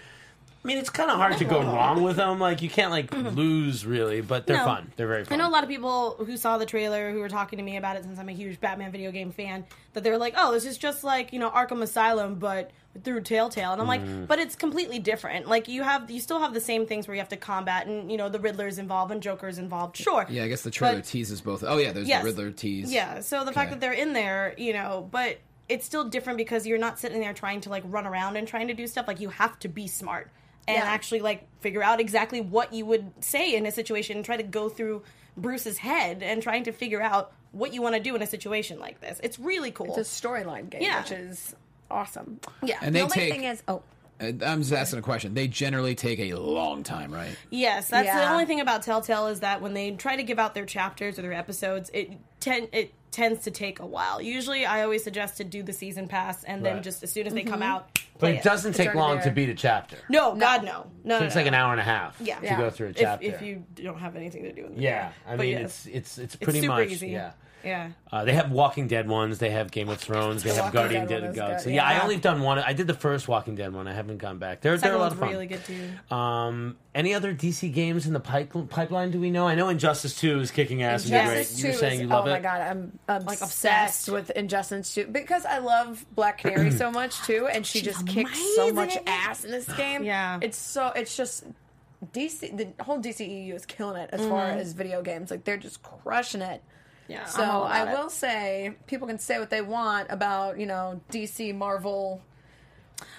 [0.64, 2.38] I mean, it's kind of hard to go wrong with them.
[2.38, 4.66] Like you can't like lose really, but they're Mm-hmm.
[4.66, 4.74] No.
[4.74, 4.92] fun.
[4.96, 5.40] They're very fun.
[5.40, 7.76] I know a lot of people who saw the trailer who were talking to me
[7.76, 10.52] about it since I'm a huge Batman video game fan that they were like, "Oh,
[10.52, 12.70] this is just like you know Arkham Asylum, but
[13.02, 14.18] through Telltale." And I'm Mm.
[14.20, 15.48] like, "But it's completely different.
[15.48, 18.08] Like you have you still have the same things where you have to combat and
[18.10, 19.96] you know the Riddler's involved and Joker's involved.
[19.96, 21.64] Sure, Yeah, I guess the trailer But- teases both.
[21.64, 22.22] Oh yeah, there's Yes.
[22.22, 22.92] the Riddler tease.
[22.92, 23.74] Yeah, so the fact Okay.
[23.74, 25.38] that they're in there, you know, but
[25.68, 28.68] it's still different because you're not sitting there trying to like run around and trying
[28.68, 29.08] to do stuff.
[29.08, 30.30] Like you have to be smart
[30.68, 30.84] and Yeah.
[30.84, 34.42] actually like figure out exactly what you would say in a situation and try to
[34.42, 35.02] go through
[35.36, 38.78] Bruce's head and trying to figure out what you want to do in a situation
[38.78, 39.20] like this.
[39.22, 39.94] It's really cool.
[39.96, 41.00] It's a storyline game, Yeah.
[41.02, 41.54] which is
[41.90, 42.40] awesome.
[42.62, 42.78] yeah.
[42.82, 43.32] And The they only take.
[43.32, 43.82] thing is, oh,
[44.22, 45.34] I'm just asking a question.
[45.34, 47.36] They generally take a long time, right?
[47.50, 50.54] Yes, that's the only thing about Telltale is that when they try to give out
[50.54, 54.22] their chapters or their episodes, it ten- it tends to take a while.
[54.22, 56.82] Usually, I always suggest to do the season pass and then Right.
[56.82, 57.62] just as soon as they come Mm-hmm.
[57.64, 59.96] out, but play it doesn't take long to beat a chapter.
[60.08, 61.16] No, God, no, no.
[61.16, 61.40] It no, takes no.
[61.42, 62.38] like an hour and a half Yeah.
[62.38, 62.56] to Yeah.
[62.56, 63.26] go through a chapter.
[63.26, 65.14] if you don't have anything to do in the yeah, day.
[65.28, 65.62] I mean yes.
[65.62, 67.08] it's it's it's It's pretty super much easy.
[67.08, 67.32] yeah.
[67.64, 67.90] Yeah.
[68.10, 69.38] Uh, they have Walking Dead ones.
[69.38, 70.42] They have Game of Thrones.
[70.42, 71.52] They The have Walking Guardian Dead Dead one is Gods.
[71.52, 72.02] good, So yeah, I yeah.
[72.02, 72.58] only done one.
[72.58, 73.86] I did the first Walking Dead one.
[73.88, 74.60] I haven't gone back.
[74.60, 75.28] They're they're a Second lot one's of fun.
[75.30, 76.14] really good too.
[76.14, 79.10] Um, any other DC games in the pipe, pipeline?
[79.10, 79.46] Do we know?
[79.48, 81.38] I know Injustice Two is kicking ass and be great.
[81.38, 82.32] Injustice You were 2 saying is- you love oh it.
[82.32, 84.08] my god, I'm obsessed, obsessed.
[84.10, 88.38] with Injustice 2 because I love Black Canary so much too, and she just kicks
[88.56, 89.02] so much amazing.
[89.08, 90.04] ass in this game.
[90.04, 90.38] Yeah.
[90.42, 91.44] it's so it's just
[92.12, 92.56] DC.
[92.76, 95.30] The whole DCEU is killing it as far as video games.
[95.30, 96.62] Like they're just crushing it.
[97.12, 97.24] Yeah.
[97.26, 97.98] So I'm all I about it.
[97.98, 102.22] will say, people can say what they want about you know DC, Marvel,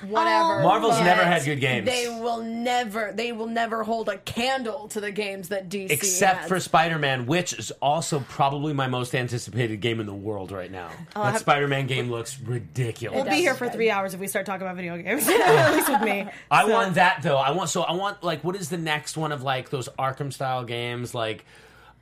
[0.01, 0.59] whatever.
[0.61, 1.85] Oh, Marvel's never had good games.
[1.85, 3.11] They will never.
[3.13, 6.47] They will never hold a candle to the games that DC Except has.
[6.49, 10.89] for Spider-Man, which is also probably my most anticipated game in the world right now.
[11.15, 13.15] Oh, that have- Spider-Man game looks ridiculous.
[13.15, 15.27] We'll be here for three hours if we start talking about video games.
[15.29, 16.27] At least with me.
[16.49, 17.37] I So- want that though.
[17.37, 20.31] I want so I want like what is the next one of like those Arkham
[20.33, 21.45] style games like.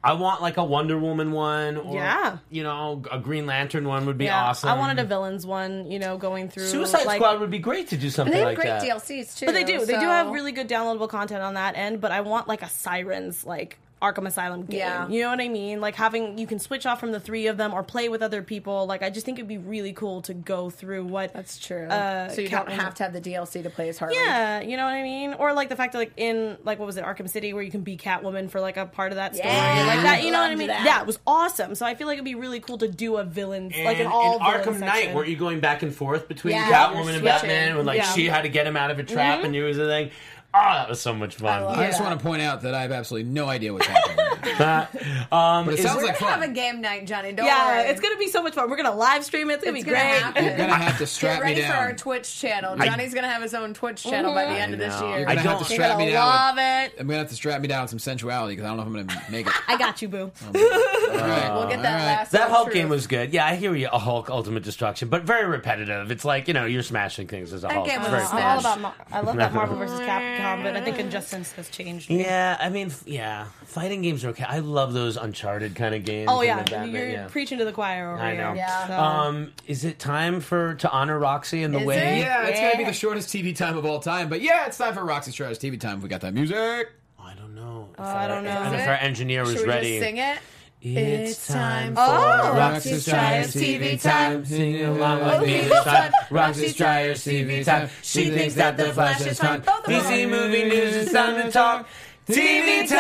[0.04, 2.38] I want like a Wonder Woman one, or Yeah.
[2.50, 4.70] you know, a Green Lantern one would be Yeah, awesome.
[4.70, 7.90] I wanted a villains one, you know, going through Suicide like, Squad would be great
[7.90, 8.84] to do something they have like great that.
[8.84, 9.46] DLCs too.
[9.46, 9.86] But they do.
[9.86, 12.02] They do have really good downloadable content on that end.
[12.02, 14.80] But I want like a sirens like Arkham Asylum game.
[14.80, 15.08] Yeah.
[15.08, 15.80] You know what I mean?
[15.80, 18.42] Like having you can switch off from the three of them or play with other
[18.42, 18.86] people.
[18.88, 21.86] Like I just think it'd be really cool to go through what That's true.
[21.88, 24.16] Uh, so you don't have to have the DLC to play as Harley.
[24.16, 25.34] Yeah, you know what I mean?
[25.36, 27.72] Or like the fact that like in like what was it, Arkham City where you
[27.72, 29.50] can be Catwoman for like a part of that story.
[29.54, 30.68] Yeah, like that, you know what I mean?
[30.68, 30.84] that.
[30.86, 31.76] Yeah, it was awesome.
[31.76, 34.38] So I feel like it'd be really cool to do a villain like an all
[34.38, 35.14] in Arkham villain Knight, section.
[35.16, 37.24] weren't you going back and forth between Yeah, Catwoman and.
[37.24, 38.12] Batman when like Yeah.
[38.14, 40.10] she had to get him out of a trap and he was a thing?
[40.54, 41.64] Oh, that was so much fun.
[41.64, 42.08] love I just Yeah.
[42.08, 44.18] want to point out that I have absolutely no idea what's happening.
[44.42, 46.42] um, But it is sounds We're like gonna fun.
[46.42, 47.32] have a game night, Johnny.
[47.34, 47.90] Don't Yeah, worry.
[47.90, 48.70] it's gonna be so much fun.
[48.70, 49.56] We're gonna live stream it.
[49.56, 50.22] It's gonna It's be gonna great.
[50.22, 50.46] happen.
[50.46, 51.94] You're gonna have to strap Get ready me for our.
[51.94, 52.76] Twitch channel.
[52.78, 55.08] Johnny's gonna have his own Twitch channel by the end of this know.
[55.10, 55.20] year.
[55.20, 56.26] You're I gonna have don't- to You're strap me gonna down.
[56.28, 57.00] love with- it.
[57.02, 58.88] I'm gonna have to strap me down with some sensuality because I don't know if
[59.02, 59.54] I'm gonna make it.
[59.68, 60.32] I got you, boo.
[60.46, 61.52] All right.
[61.54, 62.16] We'll get that All right.
[62.18, 62.32] last.
[62.32, 62.74] That one Hulk through.
[62.74, 63.34] game was good.
[63.34, 63.90] Yeah, I hear you.
[63.92, 66.10] A Hulk Ultimate Destruction, but very repetitive.
[66.12, 67.88] It's like you know you're smashing things as a That Hulk.
[67.88, 68.28] game It's was very a.
[68.28, 68.74] I'm all Smash.
[68.78, 68.82] about.
[68.82, 70.00] Mar- I love that Marvel vs.
[70.00, 72.10] Capcom, but I think Injustice has changed.
[72.10, 72.22] me.
[72.24, 74.44] Yeah, I mean, f- yeah, fighting games are okay.
[74.44, 76.30] I love those Uncharted kind of games.
[76.32, 77.28] Oh yeah, Batman, you're yeah.
[77.28, 78.42] preaching to the choir over I here.
[78.42, 78.54] know.
[78.54, 78.88] Yeah.
[78.88, 82.20] So- Um, is it time for to honor Roxy and the Is way?
[82.20, 82.24] it?
[82.24, 84.28] Yeah, it's gonna be the shortest TV time of all time.
[84.30, 85.98] But yeah, it's time for Roxy Striar's TV time.
[85.98, 86.90] If we got that music.
[87.24, 87.90] I don't know.
[87.94, 88.50] If I don't know.
[88.50, 89.90] And if our engineer was Should we ready.
[90.00, 90.40] just sing it?
[90.84, 92.58] It's It's time time for Oh.
[92.58, 94.44] Roxy Striar's TV time.
[94.46, 96.12] Sing along with me this time.
[96.32, 97.88] Roxy Striar's TV time.
[98.02, 99.60] She thinks that the Flash is fun.
[99.60, 101.88] Both of DC movie news, it's time to talk.
[102.32, 103.00] TV time.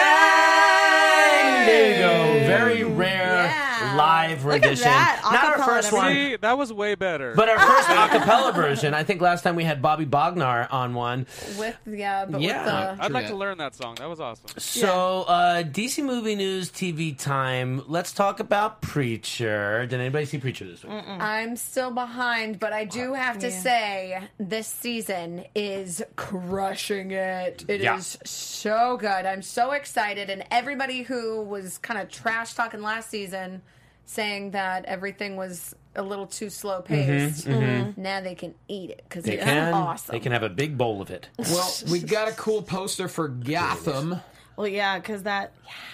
[1.65, 2.47] There you go.
[2.47, 3.70] Very rare Yeah.
[3.95, 4.85] Live Look at rendition.
[4.85, 5.21] that.
[5.23, 6.13] Not our first one.
[6.13, 7.33] See, that was way better.
[7.35, 11.27] But our first acapella version, I think last time we had Bobby Bognar on one.
[11.57, 12.57] With yeah, but Yeah.
[12.91, 13.95] with the I'd like True to learn that song.
[13.95, 14.45] That was awesome.
[14.57, 17.83] So, uh, DC movie news, TV time.
[17.87, 19.85] Let's talk about Preacher.
[19.87, 20.93] Did anybody see Preacher this week?
[21.07, 23.59] I'm still behind, but I do have to Yeah.
[23.59, 27.65] say this season is crushing it.
[27.67, 27.99] It is Yeah.
[28.25, 29.25] so good.
[29.25, 33.61] I'm so excited, and everybody who was kind of trash talking last season,
[34.05, 39.23] saying that everything was a little too slow paced, now they can eat it because
[39.25, 39.73] They it's can.
[39.73, 40.13] awesome.
[40.13, 41.29] They can have a big bowl of it.
[41.39, 44.15] Well, we got a cool poster for Gotham.
[44.57, 45.53] Well, yeah, because that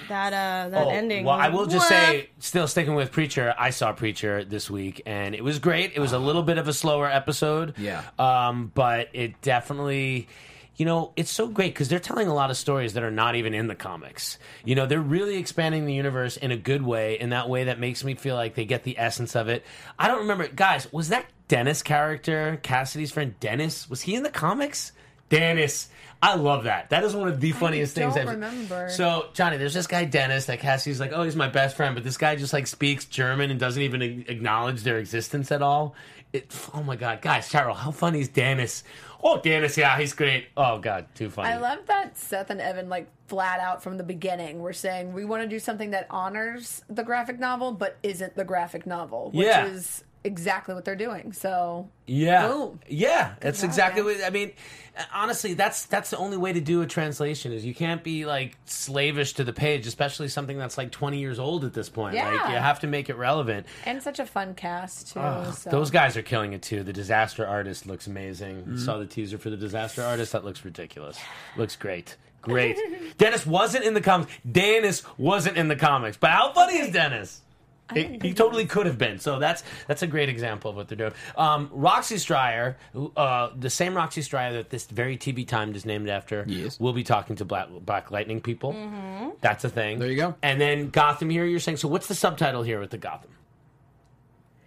[0.09, 1.25] that uh that Oh, ending.
[1.25, 1.89] Well, I will just What?
[1.89, 5.93] say, still sticking with Preacher, I saw Preacher this week, and it was great.
[5.95, 7.75] It was a little bit of a slower episode.
[7.77, 8.03] Yeah.
[8.19, 10.27] Um, but it definitely.
[10.77, 13.35] You know, it's so great because they're telling a lot of stories that are not
[13.35, 14.37] even in the comics.
[14.63, 17.79] You know, they're really expanding the universe in a good way, in that way that
[17.79, 19.65] makes me feel like they get the essence of it.
[19.97, 23.89] I don't remember, guys, was that Dennis character, Cassidy's friend Dennis?
[23.89, 24.91] Was he in the comics?
[25.29, 25.89] Dennis.
[26.21, 26.89] I love that.
[26.89, 28.89] That is one of the funniest things don't I've remember.
[28.89, 32.03] So, Johnny, there's this guy Dennis that Cassie's like, oh, he's my best friend, but
[32.03, 35.93] this guy just like speaks German and doesn't even acknowledge their existence at all.
[36.33, 38.83] It, oh my god, guys, Cheryl, how funny is Dennis?
[39.23, 40.47] Oh, Dennis, yeah, he's great.
[40.57, 41.49] Oh god, too funny.
[41.53, 45.23] I love that Seth and Evan, like flat out from the beginning, were saying we
[45.25, 49.47] want to do something that honors the graphic novel but isn't the graphic novel, which
[49.47, 49.65] Yeah.
[49.67, 51.33] is exactly what they're doing.
[51.33, 52.79] So Yeah, Boom.
[52.87, 54.15] yeah, that's job, exactly man.
[54.19, 54.51] what I mean.
[55.13, 58.57] Honestly, that's that's the only way to do a translation is you can't be like
[58.65, 62.15] slavish to the page, especially something that's like twenty years old at this point.
[62.15, 62.51] Like Yeah.
[62.51, 63.67] you have to make it relevant.
[63.85, 65.21] and such a fun cast too.
[65.53, 65.69] so.
[65.69, 66.81] Those guys are killing it too.
[66.83, 68.57] The disaster artist looks amazing.
[68.61, 68.77] Mm-hmm.
[68.77, 70.31] Saw the teaser for the disaster artist.
[70.31, 71.19] That looks ridiculous.
[71.57, 72.17] Looks great.
[72.41, 72.77] Great.
[73.17, 74.31] Dennis wasn't in the comics.
[74.49, 76.17] Dennis wasn't in the comics.
[76.17, 77.41] But how funny is Dennis?
[77.93, 79.19] He, he totally could have been.
[79.19, 81.13] So that's that's a great example of what they're doing.
[81.37, 82.77] Um, Roxy Striar,
[83.15, 86.79] uh, the same Roxy Striar that this very TV timed is named after, Yes.
[86.79, 88.75] will be talking to Black, Black Lightning people.
[89.41, 89.99] That's a thing.
[89.99, 90.35] There you go.
[90.41, 91.77] And then Gotham here, you're saying.
[91.77, 93.31] So what's the subtitle here with the Gotham?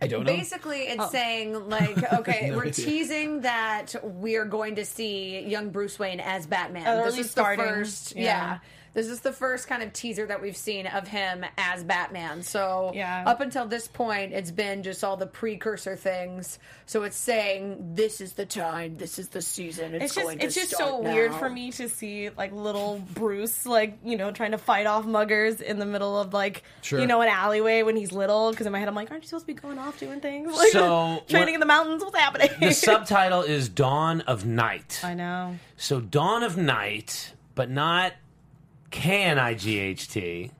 [0.02, 0.32] I don't know.
[0.34, 1.08] Basically, it's Oh.
[1.10, 2.86] saying like, okay, No we're idea.
[2.86, 6.86] teasing that we're going to see young Bruce Wayne as Batman.
[6.86, 8.22] Or at this least is the first, yeah.
[8.22, 8.58] yeah.
[8.92, 12.42] This is the first kind of teaser that we've seen of him as Batman.
[12.42, 13.22] So Yeah.
[13.26, 16.58] up until this point, it's been just all the precursor things.
[16.86, 19.94] So it's saying this is the time, this is the season.
[19.94, 23.00] It's, It's just going it's just start so weird for me to see like little
[23.14, 26.98] Bruce like you know trying to fight off muggers in the middle of like Sure.
[26.98, 29.28] you know an alleyway when he's little because in my head I'm like aren't you
[29.28, 32.16] supposed to be going off doing things like So, training what- in the mountains what's
[32.16, 35.00] happening The subtitle is Dawn of Night.
[35.04, 38.14] I know So Dawn of Night, but not
[38.90, 40.50] K N I G H T.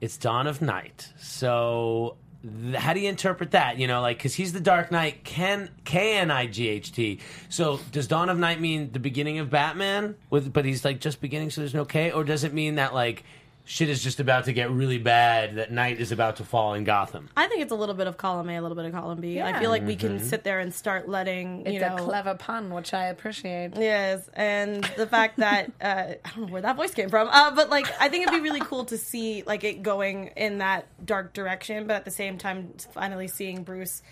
[0.00, 1.12] It's Dawn of Night.
[1.18, 3.78] So th- how do you interpret that?
[3.78, 7.20] You know, like because he's the Dark Knight, Ken K N I G H T.
[7.48, 10.14] So does Dawn of Night mean the beginning of Batman?
[10.30, 12.94] With but he's like just beginning, so there's no K, or does it mean that
[12.94, 13.24] like?
[13.70, 15.56] Shit is just about to get really bad.
[15.56, 17.28] That night is about to fall in Gotham.
[17.36, 19.40] I think it's a little bit of column A, a little bit of column B.
[19.42, 19.60] I Yeah.
[19.60, 20.22] feel like we can Mhm.
[20.22, 23.72] sit there and start letting you It's know a clever pun, which I appreciate.
[23.76, 25.84] Yes, and the fact that uh,
[26.24, 28.40] I don't know where that voice came from, uh, but like I think it'd be
[28.40, 32.38] really cool to see like it going in that dark direction, but at the same
[32.38, 34.02] time, finally seeing Bruce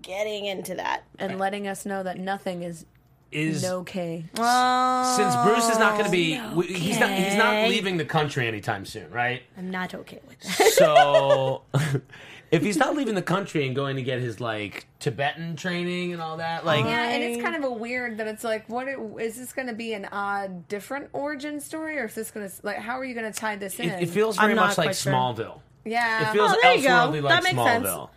[0.00, 2.84] getting into that and letting us know that nothing is
[3.32, 4.24] Is okay.
[4.34, 7.68] since Bruce is not going to be, w he's not he's not okay.
[7.68, 9.42] leaving the country anytime soon, right?
[9.58, 10.72] I'm not okay with that.
[10.72, 11.62] So
[12.50, 16.22] if he's not leaving the country and going to get his like Tibetan training and
[16.22, 18.98] all that, like yeah, and it's kind of a weird that it's like, what it,
[19.20, 22.54] is this going to be an odd, different origin story, or is this going to
[22.62, 23.90] like, how are you going to tie this in?
[23.90, 25.60] it, it feels very much like Smallville.
[25.84, 26.88] Yeah, It feels Oh, there you go.
[26.88, 27.86] elseworldly like That makes sense.
[27.86, 28.08] Smallville.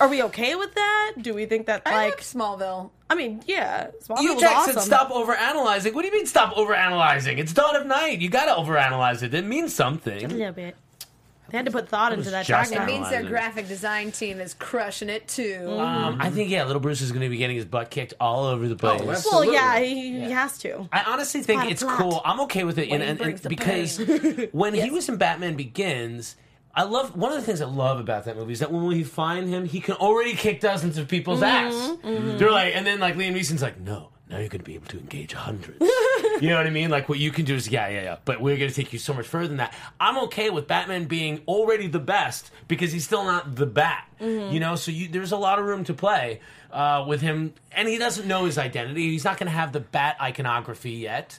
[0.00, 1.14] Are we okay with that?
[1.20, 2.90] Do we think that I like like Smallville?
[3.10, 4.74] I mean, yeah, Smallville You was Jack awesome.
[4.74, 5.94] said stop overanalyzing.
[5.94, 7.38] What do you mean stop overanalyzing?
[7.38, 8.20] It's dawn of night.
[8.20, 9.34] You gotta overanalyze it.
[9.34, 10.24] It means something.
[10.24, 10.76] a little bit.
[11.50, 12.72] They had to put thought into that just.
[12.72, 15.66] It means their graphic design team is crushing it too.
[15.78, 18.44] Um, I think yeah, little Bruce is going to be getting his butt kicked all
[18.44, 19.26] over the place.
[19.30, 20.86] Well, yeah, he, he has to.
[20.92, 21.98] I honestly It's think part of it's plot.
[21.98, 22.20] cool.
[22.22, 24.48] I'm okay with it, and, Wayne and, and brings the because pain.
[24.52, 26.36] when he was in Batman Begins,
[26.78, 29.02] I love one of the things I love about that movie is that when we
[29.02, 31.74] find him, he can already kick dozens of people's ass.
[31.74, 32.38] mhm.
[32.38, 34.86] They're like, and then like Liam Neeson's like, no, now you're going to be able
[34.88, 35.78] to engage hundreds.
[36.40, 36.88] you know what I mean?
[36.90, 38.16] Like what you can do is yeah, yeah, yeah.
[38.24, 39.74] But we're going to take you so much further than that.
[39.98, 44.04] I'm okay with Batman being already the best because he's still not the Bat.
[44.20, 44.52] Mhm.
[44.52, 46.40] You know, so you, there's a lot of room to play
[46.72, 49.10] uh, with him, and he doesn't know his identity.
[49.10, 51.38] He's not going to have the Bat iconography yet.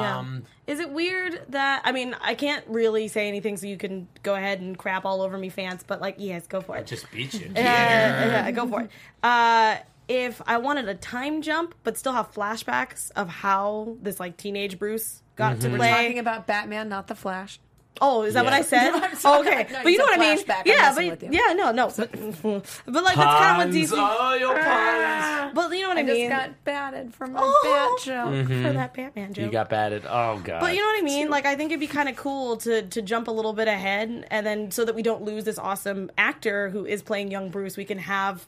[0.00, 0.18] Yeah.
[0.18, 4.08] Um, Is it weird that I mean I can't really say anything, so you can
[4.22, 5.82] go ahead and crap all over me, fans.
[5.86, 6.80] But like, yes, go for it.
[6.80, 7.50] I just beat you.
[7.54, 8.90] Yeah, yeah, go for it.
[9.22, 9.76] Uh,
[10.08, 14.78] if I wanted a time jump, but still have flashbacks of how this like teenage
[14.78, 15.90] Bruce got to We're play.
[15.90, 17.60] talking about Batman, not the Flash.
[18.00, 18.90] Oh, is that what I said?
[18.92, 19.40] No, I'm sorry.
[19.48, 20.38] okay, No, but you you know what I mean?
[20.44, 20.62] flashback.
[20.66, 21.28] Yeah, but with you.
[21.32, 22.10] yeah, no, no, but,
[22.86, 23.74] but like that's kind of what Puns.
[23.74, 23.92] DC.
[23.96, 26.30] Oh, your Ah, But you know what I, I mean?
[26.30, 27.96] just got batted from my Oh.
[27.98, 28.34] bat joke.
[28.34, 28.62] Mhm.
[28.66, 29.44] for that Batman joke.
[29.46, 30.04] You got batted.
[30.08, 30.60] Oh god.
[30.60, 31.30] But you know what I mean?
[31.30, 34.26] Like I think it'd be kind of cool to to jump a little bit ahead,
[34.30, 37.76] and then so that we don't lose this awesome actor who is playing young Bruce,
[37.76, 38.46] we can have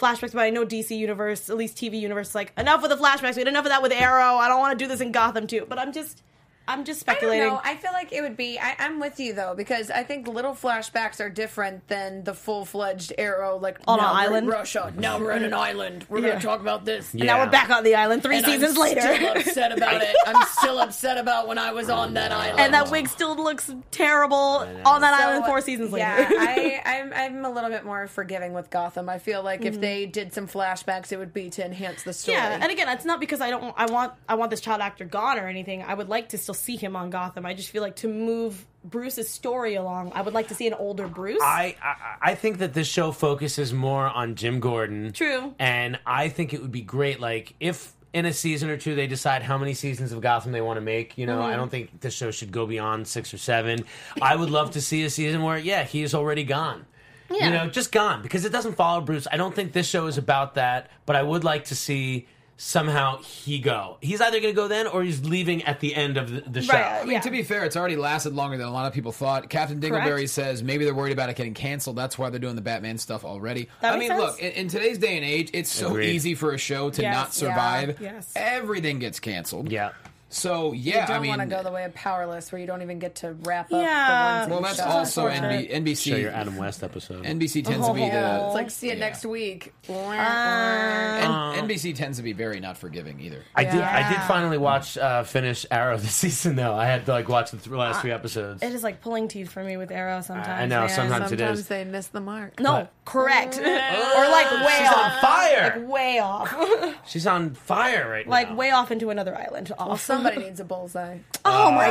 [0.00, 0.32] flashbacks.
[0.32, 3.34] But I know DC Universe, at least TV Universe, is like enough with the flashbacks.
[3.36, 4.36] We had enough of that with Arrow.
[4.36, 5.66] I don't want to do this in Gotham too.
[5.68, 6.22] But I'm just,
[6.68, 7.48] I'm just I don't speculating.
[7.48, 7.60] know.
[7.62, 8.58] I feel like it would be.
[8.58, 12.64] I, I'm with you though because I think little flashbacks are different than the full
[12.64, 13.58] fledged arrow.
[13.58, 14.48] Like On an now we're in island?
[14.48, 14.92] Russia.
[14.96, 16.06] Now we're on an island.
[16.08, 16.28] We're Yeah.
[16.30, 17.12] gonna talk about this.
[17.14, 19.00] And now we're back on the island three And seasons I'm later.
[19.00, 20.16] Still upset about it.
[20.26, 22.60] I'm still upset about when I was on that island.
[22.60, 26.06] and that wig still looks terrible on that island four seasons later.
[26.06, 29.08] Yeah, I, I'm, I'm a little bit more forgiving with Gotham.
[29.08, 29.66] I feel like Mhm.
[29.66, 32.36] if they did some flashbacks, it would be to enhance the story.
[32.36, 33.74] Yeah, and again, it's not because I don't.
[33.76, 34.12] I want.
[34.28, 35.82] I want this child actor gone or anything.
[35.82, 37.44] I would like to still see him on Gotham.
[37.46, 40.74] I just feel like to move Bruce's story along, I would like to see an
[40.74, 41.40] older Bruce.
[41.42, 45.12] I, I I think that this show focuses more on Jim Gordon.
[45.12, 45.54] True.
[45.58, 49.06] And I think it would be great, like if in a season or two they
[49.06, 51.18] decide how many seasons of Gotham they want to make.
[51.18, 51.52] You know, Mhm.
[51.52, 53.84] I don't think this show should go beyond six or seven.
[54.22, 56.86] I would love to see a season where, yeah, he is already gone.
[57.30, 57.46] Yeah.
[57.46, 59.26] You know, just gone because it doesn't follow Bruce.
[59.30, 63.18] I don't think this show is about that, but I would like to see somehow
[63.22, 63.98] he go.
[64.00, 66.62] He's either going to go then or he's leaving at the end of the, the
[66.62, 66.74] show.
[66.74, 69.12] Uh, I mean, to be fair, it's already lasted longer than a lot of people
[69.12, 69.50] thought.
[69.50, 70.30] Captain Dingleberry Correct.
[70.30, 71.96] says maybe they're worried about it getting canceled.
[71.96, 73.68] That's why they're doing the Batman stuff already.
[73.82, 74.32] That I makes mean, sense.
[74.32, 76.14] look, in, in today's day and age, it's so Agreed.
[76.14, 77.14] easy for a show to Yes.
[77.14, 78.00] not survive.
[78.00, 78.12] Yeah.
[78.14, 78.32] Yes.
[78.34, 79.70] Everything gets canceled.
[79.70, 79.90] Yeah.
[80.28, 82.66] So you yeah, don't I mean, want to go the way of Powerless, where you
[82.66, 83.80] don't even get to wrap up.
[83.80, 84.44] Yeah.
[84.46, 85.28] the well, that's that also.
[85.28, 86.10] NB- NBC.
[86.10, 87.24] Show your Adam West episode.
[87.24, 89.72] NBC tends to be the It's like see it next week.
[89.88, 93.42] N- NBC tends to be very not forgiving either.
[93.54, 93.80] I did.
[93.80, 96.74] I did finally watch uh, finish Arrow this season though.
[96.74, 98.62] I had to like watch the th- last three episodes.
[98.62, 100.48] it is like pulling teeth for me with Arrow sometimes.
[100.48, 100.88] I know, man.
[100.88, 101.68] sometimes it Sometimes is.
[101.68, 102.58] they miss the mark.
[102.60, 103.58] No, But- correct.
[103.58, 104.96] or like way She's off.
[105.14, 105.74] on fire.
[105.80, 106.96] Like way off.
[107.06, 108.50] She's on fire right like now.
[108.50, 109.72] Like way off into another island.
[109.78, 110.00] Off.
[110.16, 111.18] Well, somebody needs a bullseye.
[111.44, 111.86] Oh my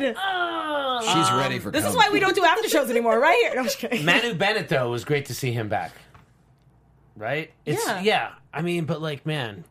[0.00, 0.12] no.
[0.14, 1.02] god!
[1.04, 1.70] She's ready for.
[1.70, 3.54] This is why we don't do after shows anymore, right here.
[3.54, 4.04] No, I'm just kidding.
[4.04, 5.92] Manu Bennett though was great to see him back.
[7.16, 7.50] Right?
[7.66, 8.00] It's Yeah.
[8.00, 8.30] yeah.
[8.52, 9.64] I mean, but like man,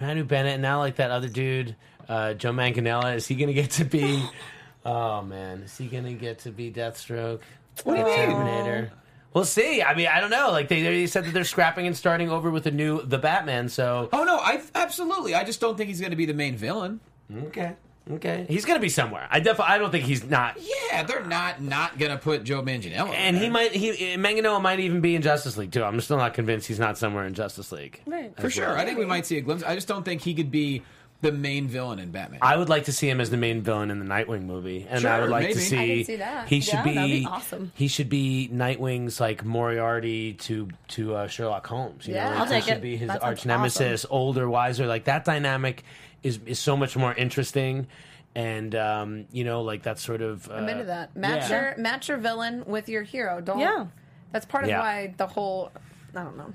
[0.00, 1.76] Manu Bennett and now like that other dude,
[2.08, 4.22] uh, Joe Manganiello, is he gonna get to be?
[4.84, 7.40] oh man, is he gonna get to be Deathstroke?
[7.84, 8.16] What do you mean?
[8.16, 8.92] Terminator.
[9.36, 9.82] We'll see.
[9.82, 10.50] I mean, I don't know.
[10.50, 13.68] Like they, they said that they're scrapping and starting over with a new the Batman.
[13.68, 15.34] So Oh no, I absolutely.
[15.34, 17.00] I just don't think he's going to be the main villain.
[17.48, 17.74] okay,
[18.12, 19.28] okay, he's gonna be somewhere.
[19.30, 19.74] I definitely.
[19.74, 20.56] I don't think he's not.
[20.90, 23.10] Yeah, they're not not going to put Joe Manganiello.
[23.12, 23.50] And in he there.
[23.50, 23.72] might.
[23.72, 25.84] He Manganiello might even be in Justice League too.
[25.84, 28.00] I'm still not convinced he's not somewhere in Justice League.
[28.06, 28.34] Right.
[28.40, 28.68] for sure.
[28.68, 28.76] well.
[28.76, 29.62] I think we might see a glimpse.
[29.64, 30.82] I just don't think he could be
[31.22, 32.40] the main villain in Batman.
[32.42, 35.04] I would like to see him as the main villain in the Nightwing movie, and
[35.06, 35.76] I would like to see.
[35.76, 36.48] I can see that.
[36.48, 37.72] He should Yeah, be, that'd be awesome.
[37.74, 42.06] He should be Nightwing's like Moriarty to to uh, Sherlock Holmes.
[42.06, 42.24] You Yeah.
[42.24, 42.82] know, like, I'll he take should it.
[42.82, 44.86] be his That arch nemesis, older, wiser.
[44.86, 45.84] Like that dynamic
[46.22, 47.86] is is so much more interesting,
[48.34, 50.48] and um, you know, like that sort of.
[50.50, 51.16] Uh, I'm into that.
[51.16, 51.68] Match yeah.
[51.70, 53.40] your match your villain with your hero.
[53.40, 53.58] Don't.
[53.58, 53.86] Yeah.
[54.32, 54.80] That's part of Yeah.
[54.80, 55.70] why the whole.
[56.14, 56.52] I don't know.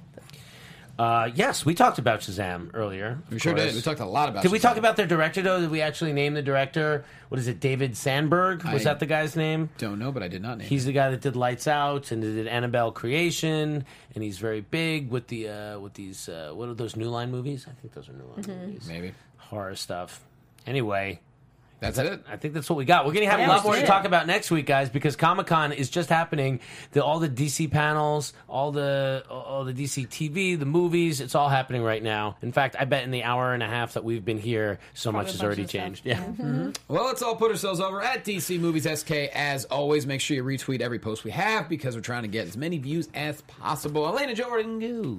[1.02, 3.18] Uh, yes, we talked about Shazam earlier.
[3.32, 3.66] we sure course.
[3.66, 3.76] did.
[3.76, 4.44] We talked a lot about.
[4.44, 5.60] Did we talk about their director though?
[5.60, 7.04] Did we actually name the director?
[7.30, 7.60] What is it?
[7.60, 8.64] David Sandberg?
[8.64, 9.70] Was I- that the guy's name?
[9.80, 10.68] Don't know, but I did not name.
[10.68, 13.84] He's the guy that did Lights Out and did Annabelle Creation,
[14.14, 17.32] and he's very big with the uh, with these uh, what are those New Line
[17.32, 17.66] movies?
[17.68, 18.66] I think those are New Line Mm-hmm.
[18.68, 18.88] movies.
[18.88, 19.14] maybe.
[19.38, 20.22] Horror stuff.
[20.68, 21.20] Anyway,
[21.82, 22.24] That's it.
[22.30, 23.08] I think that's what we got.
[23.08, 25.48] We're gonna have Yeah, a lot more to talk about next week, guys, because Comic
[25.48, 26.60] Con is just happening.
[26.92, 31.50] The, all the DC panels, all the all the DC TV, the movies, it's all
[31.50, 32.38] happening right now.
[32.44, 35.12] In fact, I bet in the hour and a half that we've been here, so
[35.12, 35.82] much a has bunch already of stuff.
[35.82, 36.06] changed.
[36.06, 36.18] Yeah.
[36.20, 36.44] Mm-hmm.
[36.44, 36.94] Mm-hmm.
[36.94, 39.12] Well, let's all put ourselves over at DC Movies SK.
[39.34, 42.48] As always, make sure you retweet every post we have because we're trying to get
[42.48, 44.06] as many views as possible.
[44.06, 45.18] Elena Jordan, go.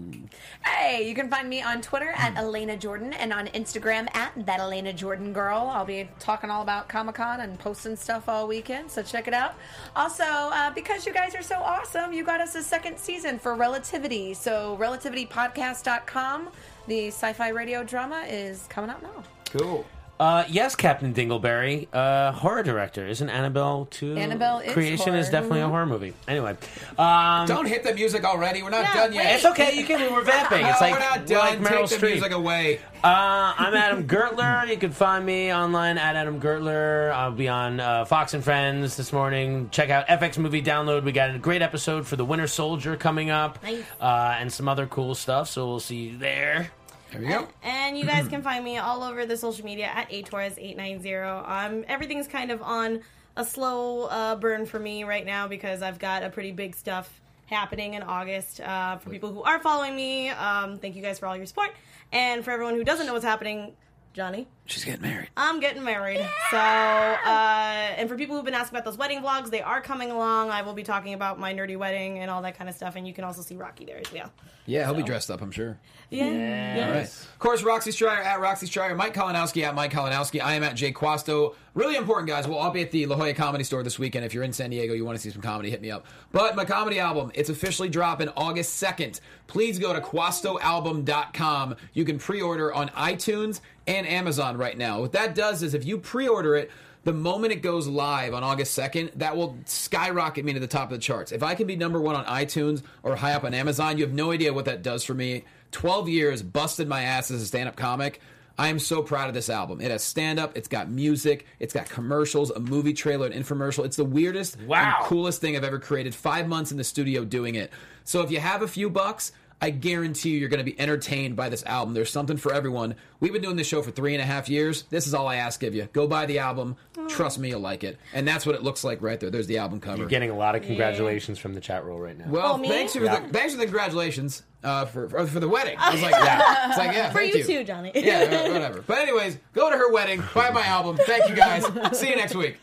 [0.64, 4.60] Hey, you can find me on Twitter at Elena Jordan and on Instagram at that
[4.60, 5.68] Elena Jordan girl.
[5.72, 9.34] I'll be talking all about Comic Con and posting stuff all weekend, so check it
[9.34, 9.54] out.
[9.96, 13.54] Also, uh, because you guys are so awesome, you got us a second season for
[13.54, 14.34] Relativity.
[14.34, 16.48] So, relativitypodcast.com,
[16.86, 19.24] the sci fi radio drama, is coming out now.
[19.46, 19.86] Cool.
[20.22, 23.04] Uh, yes, Captain Dingleberry, uh, horror director.
[23.08, 24.16] Isn't Annabelle too?
[24.16, 26.14] Annabelle is Creation is definitely a horror movie.
[26.28, 26.56] Anyway,
[26.96, 28.62] um, Don't hit the music already.
[28.62, 29.24] We're not Yeah, done yet.
[29.26, 29.34] wait.
[29.34, 29.76] it's okay.
[29.76, 30.12] You can.
[30.12, 30.62] We're vamping.
[30.62, 31.38] No, It's like we're not we're done.
[31.38, 32.10] like Meryl Take the Streep.
[32.12, 32.78] music away.
[33.02, 34.68] Uh, I'm Adam Gertler.
[34.68, 37.10] You can find me online at Adam Gertler.
[37.12, 39.70] I'll be on uh, Fox and Friends this morning.
[39.70, 41.02] Check out FX Movie Download.
[41.02, 43.82] We got a great episode for The Winter Soldier coming up, Nice.
[44.00, 45.48] uh, and some other cool stuff.
[45.48, 46.70] So we'll see you there.
[47.12, 47.46] There we go.
[47.62, 51.48] And you guys can find me all over the social media at atorres890.
[51.48, 53.02] Um, everything's kind of on
[53.36, 57.20] a slow uh, burn for me right now because I've got a pretty big stuff
[57.46, 58.60] happening in August.
[58.60, 61.70] Uh, for people who are following me, um, thank you guys for all your support.
[62.12, 63.74] And for everyone who doesn't know what's happening,
[64.14, 65.28] Johnny, She's getting married.
[65.36, 66.24] I'm getting married.
[66.50, 70.10] So, uh, and for people who've been asking about those wedding vlogs, they are coming
[70.10, 70.50] along.
[70.50, 72.94] I will be talking about my nerdy wedding and all that kind of stuff.
[72.96, 74.30] And you can also see Rocky there as well.
[74.64, 75.78] Yeah, he'll be dressed up, I'm sure.
[76.08, 76.86] Yeah.
[76.86, 77.04] All right.
[77.04, 80.40] Of course, Roxy Striar at Roxy Striar, Mike Kalinowski at Mike Kalinowski.
[80.40, 81.56] I am at Jay Quasto.
[81.74, 82.46] Really important, guys.
[82.46, 84.24] We'll all be at the La Jolla Comedy Store this weekend.
[84.24, 86.06] If you're in San Diego, you want to see some comedy, hit me up.
[86.30, 89.20] But my comedy album, it's officially dropping August 2nd.
[89.46, 91.76] Please go to quastoalbum.com.
[91.94, 95.00] You can pre-order on iTunes and Amazon right now.
[95.00, 96.70] What that does is if you pre-order it,
[97.04, 100.84] the moment it goes live on August 2nd, that will skyrocket me to the top
[100.92, 101.32] of the charts.
[101.32, 104.14] If I can be number one on iTunes or high up on Amazon, you have
[104.14, 105.44] no idea what that does for me.
[105.72, 108.20] 12 years busted my ass as a stand up comic.
[108.56, 109.80] I am so proud of this album.
[109.80, 113.84] It has stand up, it's got music, it's got commercials, a movie trailer, an infomercial.
[113.84, 114.96] It's the weirdest Wow.
[114.98, 116.14] and coolest thing I've ever created.
[116.14, 117.72] Five months in the studio doing it.
[118.04, 119.32] So if you have a few bucks,
[119.62, 121.94] I guarantee you, you're going to be entertained by this album.
[121.94, 122.96] There's something for everyone.
[123.20, 124.82] We've been doing this show for three and a half years.
[124.90, 125.88] This is all I ask of you.
[125.92, 126.74] Go buy the album.
[127.08, 127.96] Trust me, you'll like it.
[128.12, 129.30] And that's what it looks like right there.
[129.30, 129.98] There's the album cover.
[129.98, 132.24] You're getting a lot of congratulations from the chat roll right now.
[132.28, 133.20] well, Oh, thanks for Yeah.
[133.20, 135.76] the thanks for the congratulations uh, for, for for the wedding.
[135.78, 137.92] I was like, yeah, it's like yeah, For thank you too, Johnny.
[137.94, 138.82] Yeah, uh, whatever.
[138.82, 140.96] But anyways, go to her wedding, buy my album.
[141.06, 141.64] Thank you guys.
[141.96, 142.56] See you next week.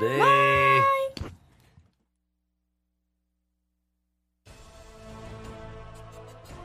[0.00, 0.94] Bye.